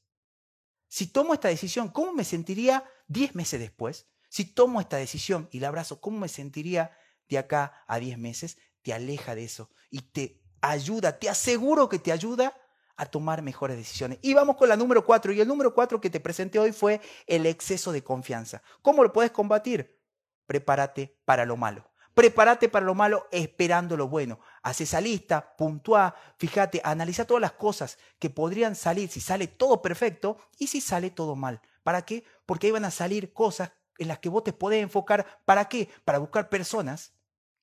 Si 0.88 1.06
tomo 1.06 1.34
esta 1.34 1.48
decisión, 1.48 1.88
¿cómo 1.88 2.12
me 2.12 2.24
sentiría 2.24 2.84
10 3.08 3.34
meses 3.34 3.60
después? 3.60 4.08
Si 4.30 4.44
tomo 4.44 4.80
esta 4.80 4.96
decisión 4.96 5.48
y 5.52 5.60
la 5.60 5.68
abrazo, 5.68 6.00
¿cómo 6.00 6.18
me 6.18 6.28
sentiría 6.28 6.96
de 7.28 7.38
acá 7.38 7.84
a 7.86 7.98
10 7.98 8.18
meses? 8.18 8.58
Te 8.82 8.92
aleja 8.92 9.34
de 9.34 9.44
eso 9.44 9.70
y 9.90 10.00
te 10.00 10.42
ayuda, 10.60 11.18
te 11.18 11.28
aseguro 11.28 11.88
que 11.88 11.98
te 11.98 12.12
ayuda 12.12 12.54
a 12.98 13.06
tomar 13.06 13.40
mejores 13.42 13.76
decisiones. 13.76 14.18
Y 14.20 14.34
vamos 14.34 14.56
con 14.56 14.68
la 14.68 14.76
número 14.76 15.06
cuatro. 15.06 15.32
Y 15.32 15.40
el 15.40 15.48
número 15.48 15.72
cuatro 15.72 16.00
que 16.00 16.10
te 16.10 16.20
presenté 16.20 16.58
hoy 16.58 16.72
fue 16.72 17.00
el 17.26 17.46
exceso 17.46 17.92
de 17.92 18.02
confianza. 18.02 18.60
¿Cómo 18.82 19.02
lo 19.02 19.12
puedes 19.12 19.30
combatir? 19.30 19.98
Prepárate 20.46 21.16
para 21.24 21.46
lo 21.46 21.56
malo. 21.56 21.90
Prepárate 22.12 22.68
para 22.68 22.84
lo 22.84 22.96
malo 22.96 23.28
esperando 23.30 23.96
lo 23.96 24.08
bueno. 24.08 24.40
Haz 24.62 24.80
esa 24.80 25.00
lista, 25.00 25.54
puntúa, 25.56 26.16
fíjate, 26.36 26.80
analiza 26.82 27.24
todas 27.24 27.40
las 27.40 27.52
cosas 27.52 27.96
que 28.18 28.28
podrían 28.28 28.74
salir 28.74 29.08
si 29.08 29.20
sale 29.20 29.46
todo 29.46 29.80
perfecto 29.80 30.36
y 30.58 30.66
si 30.66 30.80
sale 30.80 31.10
todo 31.10 31.36
mal. 31.36 31.62
¿Para 31.84 32.02
qué? 32.02 32.24
Porque 32.44 32.66
ahí 32.66 32.72
van 32.72 32.84
a 32.84 32.90
salir 32.90 33.32
cosas 33.32 33.70
en 33.98 34.08
las 34.08 34.18
que 34.18 34.28
vos 34.28 34.42
te 34.42 34.52
podés 34.52 34.82
enfocar. 34.82 35.40
¿Para 35.44 35.68
qué? 35.68 35.88
Para 36.04 36.18
buscar 36.18 36.48
personas 36.48 37.12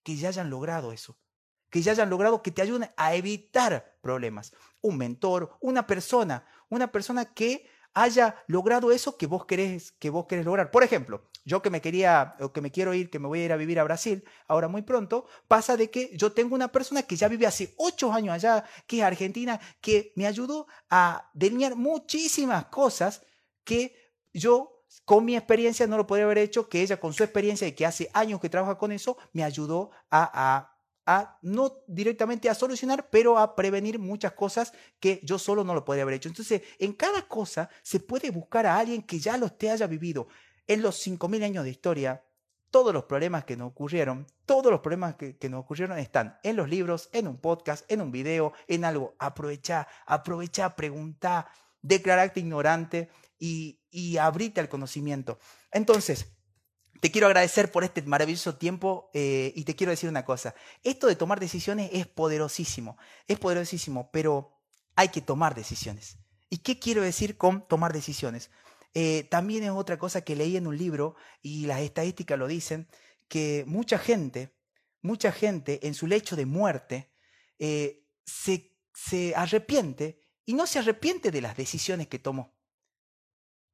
que 0.03 0.15
ya 0.15 0.29
hayan 0.29 0.49
logrado 0.49 0.93
eso 0.93 1.17
que 1.75 1.81
ya 1.81 1.91
hayan 1.91 2.09
logrado 2.09 2.41
que 2.41 2.51
te 2.51 2.61
ayuden 2.61 2.89
a 2.95 3.15
evitar 3.15 3.97
problemas. 3.99 4.53
Un 4.85 4.97
mentor, 4.97 5.57
una 5.61 5.87
persona, 5.87 6.45
una 6.69 6.91
persona 6.91 7.25
que 7.25 7.67
haya 7.95 8.35
logrado 8.47 8.91
eso 8.91 9.17
que 9.17 9.25
vos 9.25 9.45
querés, 9.45 9.93
que 9.93 10.09
vos 10.09 10.27
querés 10.27 10.45
lograr. 10.45 10.69
Por 10.69 10.83
ejemplo, 10.83 11.23
yo 11.45 11.61
que 11.61 11.69
me 11.69 11.81
quería 11.81 12.35
o 12.39 12.51
que 12.51 12.61
me 12.61 12.69
quiero 12.69 12.93
ir, 12.93 13.09
que 13.09 13.19
me 13.19 13.27
voy 13.27 13.39
a 13.39 13.45
ir 13.45 13.53
a 13.53 13.55
vivir 13.55 13.79
a 13.79 13.83
Brasil 13.83 14.23
ahora 14.47 14.67
muy 14.67 14.81
pronto, 14.81 15.25
pasa 15.47 15.77
de 15.77 15.89
que 15.89 16.15
yo 16.15 16.33
tengo 16.33 16.55
una 16.55 16.71
persona 16.71 17.03
que 17.03 17.15
ya 17.15 17.29
vive 17.29 17.47
hace 17.47 17.73
ocho 17.77 18.11
años 18.11 18.33
allá, 18.33 18.65
que 18.85 18.97
es 18.97 19.03
argentina, 19.03 19.59
que 19.79 20.11
me 20.15 20.27
ayudó 20.27 20.67
a 20.89 21.31
delinear 21.33 21.75
muchísimas 21.75 22.65
cosas 22.65 23.23
que 23.63 23.95
yo 24.33 24.83
con 25.05 25.23
mi 25.23 25.35
experiencia 25.35 25.87
no 25.87 25.97
lo 25.97 26.05
podría 26.05 26.25
haber 26.25 26.39
hecho, 26.39 26.67
que 26.67 26.81
ella 26.81 26.99
con 26.99 27.13
su 27.13 27.23
experiencia 27.23 27.67
y 27.67 27.71
que 27.71 27.85
hace 27.85 28.09
años 28.13 28.39
que 28.41 28.49
trabaja 28.49 28.77
con 28.77 28.91
eso, 28.91 29.17
me 29.31 29.43
ayudó 29.43 29.91
a, 30.09 30.57
a 30.57 30.74
a 31.05 31.37
no 31.41 31.83
directamente 31.87 32.49
a 32.49 32.55
solucionar, 32.55 33.09
pero 33.09 33.37
a 33.37 33.55
prevenir 33.55 33.99
muchas 33.99 34.33
cosas 34.33 34.73
que 34.99 35.19
yo 35.23 35.37
solo 35.37 35.63
no 35.63 35.73
lo 35.73 35.85
podría 35.85 36.03
haber 36.03 36.15
hecho. 36.15 36.29
Entonces, 36.29 36.61
en 36.79 36.93
cada 36.93 37.27
cosa 37.27 37.69
se 37.83 37.99
puede 37.99 38.31
buscar 38.31 38.65
a 38.65 38.77
alguien 38.77 39.03
que 39.03 39.19
ya 39.19 39.37
los 39.37 39.57
te 39.57 39.69
haya 39.69 39.87
vivido. 39.87 40.27
En 40.67 40.81
los 40.81 41.05
5.000 41.05 41.43
años 41.43 41.63
de 41.63 41.69
historia, 41.69 42.23
todos 42.71 42.93
los 42.93 43.05
problemas 43.05 43.45
que 43.45 43.55
nos 43.55 43.69
ocurrieron, 43.69 44.27
todos 44.45 44.71
los 44.71 44.81
problemas 44.81 45.15
que, 45.15 45.37
nos 45.49 45.61
ocurrieron 45.61 45.97
están 45.97 46.37
en 46.43 46.55
los 46.55 46.69
libros, 46.69 47.09
en 47.13 47.27
un 47.27 47.37
podcast, 47.37 47.89
en 47.89 48.01
un 48.01 48.11
video, 48.11 48.53
en 48.67 48.83
algo. 48.83 49.15
Aprovecha, 49.19 49.87
aprovecha, 50.05 50.75
pregunta, 50.75 51.47
declararte 51.81 52.39
ignorante 52.39 53.09
y, 53.37 53.79
y 53.91 54.17
abrite 54.17 54.59
al 54.59 54.69
conocimiento. 54.69 55.39
Entonces, 55.71 56.34
te 57.01 57.11
quiero 57.11 57.27
agradecer 57.27 57.71
por 57.71 57.83
este 57.83 58.01
maravilloso 58.03 58.55
tiempo 58.55 59.09
eh, 59.13 59.53
y 59.55 59.63
te 59.63 59.75
quiero 59.75 59.91
decir 59.91 60.09
una 60.09 60.25
cosa. 60.25 60.55
Esto 60.83 61.07
de 61.07 61.15
tomar 61.15 61.39
decisiones 61.39 61.89
es 61.93 62.07
poderosísimo, 62.07 62.97
es 63.27 63.37
poderosísimo, 63.37 64.09
pero 64.11 64.55
hay 64.95 65.09
que 65.09 65.21
tomar 65.21 65.55
decisiones. 65.55 66.17
¿Y 66.49 66.59
qué 66.59 66.79
quiero 66.79 67.01
decir 67.01 67.37
con 67.37 67.67
tomar 67.67 67.93
decisiones? 67.93 68.49
Eh, 68.93 69.27
también 69.29 69.63
es 69.63 69.71
otra 69.71 69.99
cosa 69.99 70.21
que 70.21 70.35
leí 70.35 70.55
en 70.55 70.67
un 70.67 70.77
libro 70.77 71.15
y 71.41 71.65
las 71.65 71.81
estadísticas 71.81 72.39
lo 72.39 72.47
dicen, 72.47 72.87
que 73.27 73.65
mucha 73.67 73.99
gente, 73.99 74.55
mucha 75.01 75.31
gente 75.31 75.85
en 75.85 75.93
su 75.93 76.07
lecho 76.07 76.35
de 76.35 76.45
muerte 76.45 77.11
eh, 77.59 78.05
se, 78.25 78.77
se 78.93 79.35
arrepiente 79.35 80.21
y 80.45 80.53
no 80.53 80.65
se 80.65 80.79
arrepiente 80.79 81.31
de 81.31 81.41
las 81.41 81.57
decisiones 81.57 82.07
que 82.07 82.19
tomó, 82.19 82.57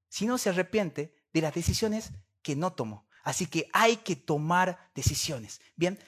sino 0.10 0.38
se 0.38 0.50
arrepiente 0.50 1.14
de 1.34 1.42
las 1.42 1.54
decisiones 1.54 2.12
que 2.42 2.56
no 2.56 2.74
tomó. 2.74 3.08
Así 3.24 3.46
que 3.46 3.70
hay 3.74 3.98
que 3.98 4.16
tomar 4.16 4.90
decisiones. 4.96 5.62
Bien. 5.76 6.00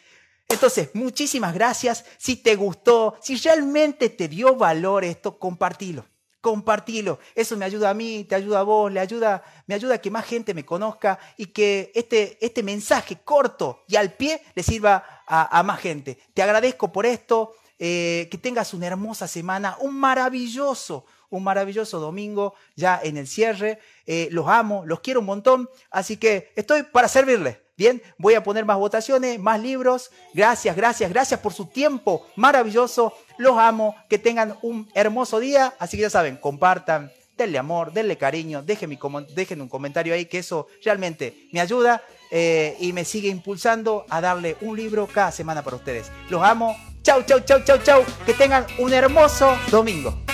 Entonces, 0.49 0.89
muchísimas 0.93 1.53
gracias. 1.53 2.05
Si 2.17 2.35
te 2.35 2.55
gustó, 2.55 3.17
si 3.21 3.35
realmente 3.37 4.09
te 4.09 4.27
dio 4.27 4.55
valor 4.55 5.03
esto, 5.03 5.39
compartilo. 5.39 6.05
Compartilo. 6.41 7.19
Eso 7.35 7.55
me 7.55 7.65
ayuda 7.65 7.89
a 7.89 7.93
mí, 7.93 8.25
te 8.25 8.35
ayuda 8.35 8.59
a 8.59 8.63
vos, 8.63 8.91
le 8.91 8.99
ayuda, 8.99 9.43
me 9.65 9.75
ayuda 9.75 9.95
a 9.95 9.97
que 9.99 10.11
más 10.11 10.25
gente 10.25 10.53
me 10.53 10.65
conozca 10.65 11.17
y 11.37 11.47
que 11.47 11.91
este, 11.95 12.37
este 12.45 12.63
mensaje 12.63 13.19
corto 13.23 13.83
y 13.87 13.95
al 13.95 14.13
pie 14.13 14.41
le 14.53 14.61
sirva 14.61 15.23
a, 15.25 15.63
más 15.63 15.79
gente. 15.79 16.19
Te 16.33 16.43
agradezco 16.43 16.91
por 16.91 17.05
esto. 17.05 17.55
Eh, 17.79 18.29
que 18.31 18.37
tengas 18.37 18.73
una 18.73 18.87
hermosa 18.87 19.27
semana, 19.27 19.75
un 19.81 19.99
maravilloso, 19.99 21.05
un 21.35 21.43
maravilloso 21.43 21.99
domingo 21.99 22.53
ya 22.75 22.99
en 23.03 23.17
el 23.17 23.27
cierre. 23.27 23.79
Eh, 24.05 24.27
los 24.31 24.47
amo, 24.47 24.83
los 24.85 24.99
quiero 24.99 25.19
un 25.19 25.25
montón, 25.25 25.69
así 25.89 26.17
que 26.17 26.51
estoy 26.55 26.83
para 26.83 27.07
servirles. 27.07 27.57
Bien, 27.75 28.03
voy 28.19 28.35
a 28.35 28.43
poner 28.43 28.65
más 28.65 28.77
votaciones, 28.77 29.39
más 29.39 29.59
libros. 29.59 30.11
Gracias, 30.33 30.75
gracias, 30.75 31.09
gracias 31.09 31.39
por 31.39 31.53
su 31.53 31.65
tiempo 31.65 32.25
maravilloso. 32.35 33.13
Los 33.37 33.57
amo, 33.57 33.95
que 34.09 34.19
tengan 34.19 34.57
un 34.61 34.87
hermoso 34.93 35.39
día. 35.39 35.73
Así 35.79 35.97
que 35.97 36.03
ya 36.03 36.09
saben, 36.11 36.37
compartan, 36.37 37.11
denle 37.35 37.57
amor, 37.57 37.91
denle 37.91 38.17
cariño, 38.17 38.61
dejen, 38.61 39.61
un 39.61 39.69
comentario 39.69 40.13
ahí, 40.13 40.25
que 40.25 40.39
eso 40.39 40.67
realmente 40.83 41.47
me 41.51 41.61
ayuda 41.61 42.03
eh, 42.29 42.77
y 42.79 42.93
me 42.93 43.05
sigue 43.05 43.29
impulsando 43.29 44.05
a 44.07 44.21
darle 44.21 44.55
un 44.61 44.77
libro 44.77 45.07
cada 45.11 45.31
semana 45.31 45.63
para 45.63 45.77
ustedes. 45.77 46.11
Los 46.29 46.43
amo. 46.43 46.75
Chau, 47.01 47.21
chau, 47.23 47.41
chau, 47.41 47.59
chau, 47.65 47.77
chau. 47.79 48.03
Que 48.25 48.33
tengan 48.33 48.65
un 48.79 48.93
hermoso 48.93 49.57
domingo. 49.69 50.32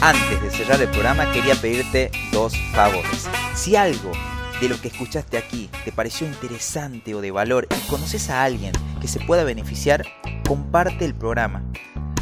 Antes 0.00 0.40
de 0.40 0.50
cerrar 0.50 0.80
el 0.80 0.88
programa 0.88 1.30
quería 1.32 1.54
pedirte 1.56 2.10
dos 2.32 2.54
favores. 2.72 3.28
Si 3.54 3.74
algo 3.74 4.12
de 4.60 4.68
lo 4.68 4.80
que 4.80 4.88
escuchaste 4.88 5.36
aquí 5.36 5.68
te 5.84 5.92
pareció 5.92 6.26
interesante 6.26 7.14
o 7.14 7.20
de 7.20 7.30
valor 7.30 7.66
y 7.70 7.88
conoces 7.90 8.30
a 8.30 8.44
alguien 8.44 8.72
que 9.00 9.08
se 9.08 9.20
pueda 9.20 9.44
beneficiar, 9.44 10.04
comparte 10.46 11.04
el 11.04 11.14
programa. 11.14 11.62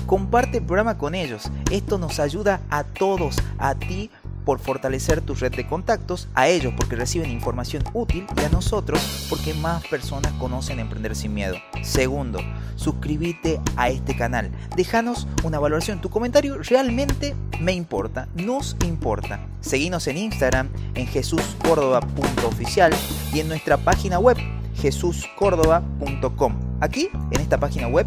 Comparte 0.07 0.59
el 0.59 0.65
programa 0.65 0.97
con 0.97 1.15
ellos. 1.15 1.51
Esto 1.71 1.99
nos 1.99 2.19
ayuda 2.19 2.61
a 2.71 2.85
todos, 2.85 3.37
a 3.59 3.75
ti 3.75 4.11
por 4.47 4.61
fortalecer 4.61 5.21
tu 5.21 5.35
red 5.35 5.53
de 5.55 5.67
contactos, 5.67 6.29
a 6.35 6.47
ellos 6.49 6.73
porque 6.77 6.95
reciben 6.95 7.31
información 7.31 7.83
útil 7.93 8.27
y 8.41 8.45
a 8.45 8.49
nosotros 8.49 9.27
porque 9.29 9.53
más 9.55 9.85
personas 9.89 10.33
conocen 10.35 10.79
Emprender 10.79 11.17
sin 11.17 11.35
Miedo. 11.35 11.57
Segundo, 11.83 12.39
suscríbete 12.77 13.61
a 13.77 13.91
este 13.91 14.17
canal. 14.17 14.53
Déjanos 14.77 15.27
una 15.43 15.59
valoración. 15.59 16.01
Tu 16.01 16.09
comentario 16.11 16.59
realmente 16.63 17.35
me 17.61 17.73
importa, 17.73 18.29
nos 18.37 18.77
importa. 18.85 19.41
Seguinos 19.61 20.07
en 20.07 20.17
Instagram 20.17 20.69
en 20.95 21.09
jesuscórdoba.oficial 21.09 22.95
y 23.35 23.41
en 23.41 23.49
nuestra 23.49 23.77
página 23.79 24.21
web 24.21 24.37
jesuscórdoba.com. 24.77 26.55
Aquí, 26.81 27.09
en 27.31 27.41
esta 27.41 27.59
página 27.59 27.89
web, 27.89 28.07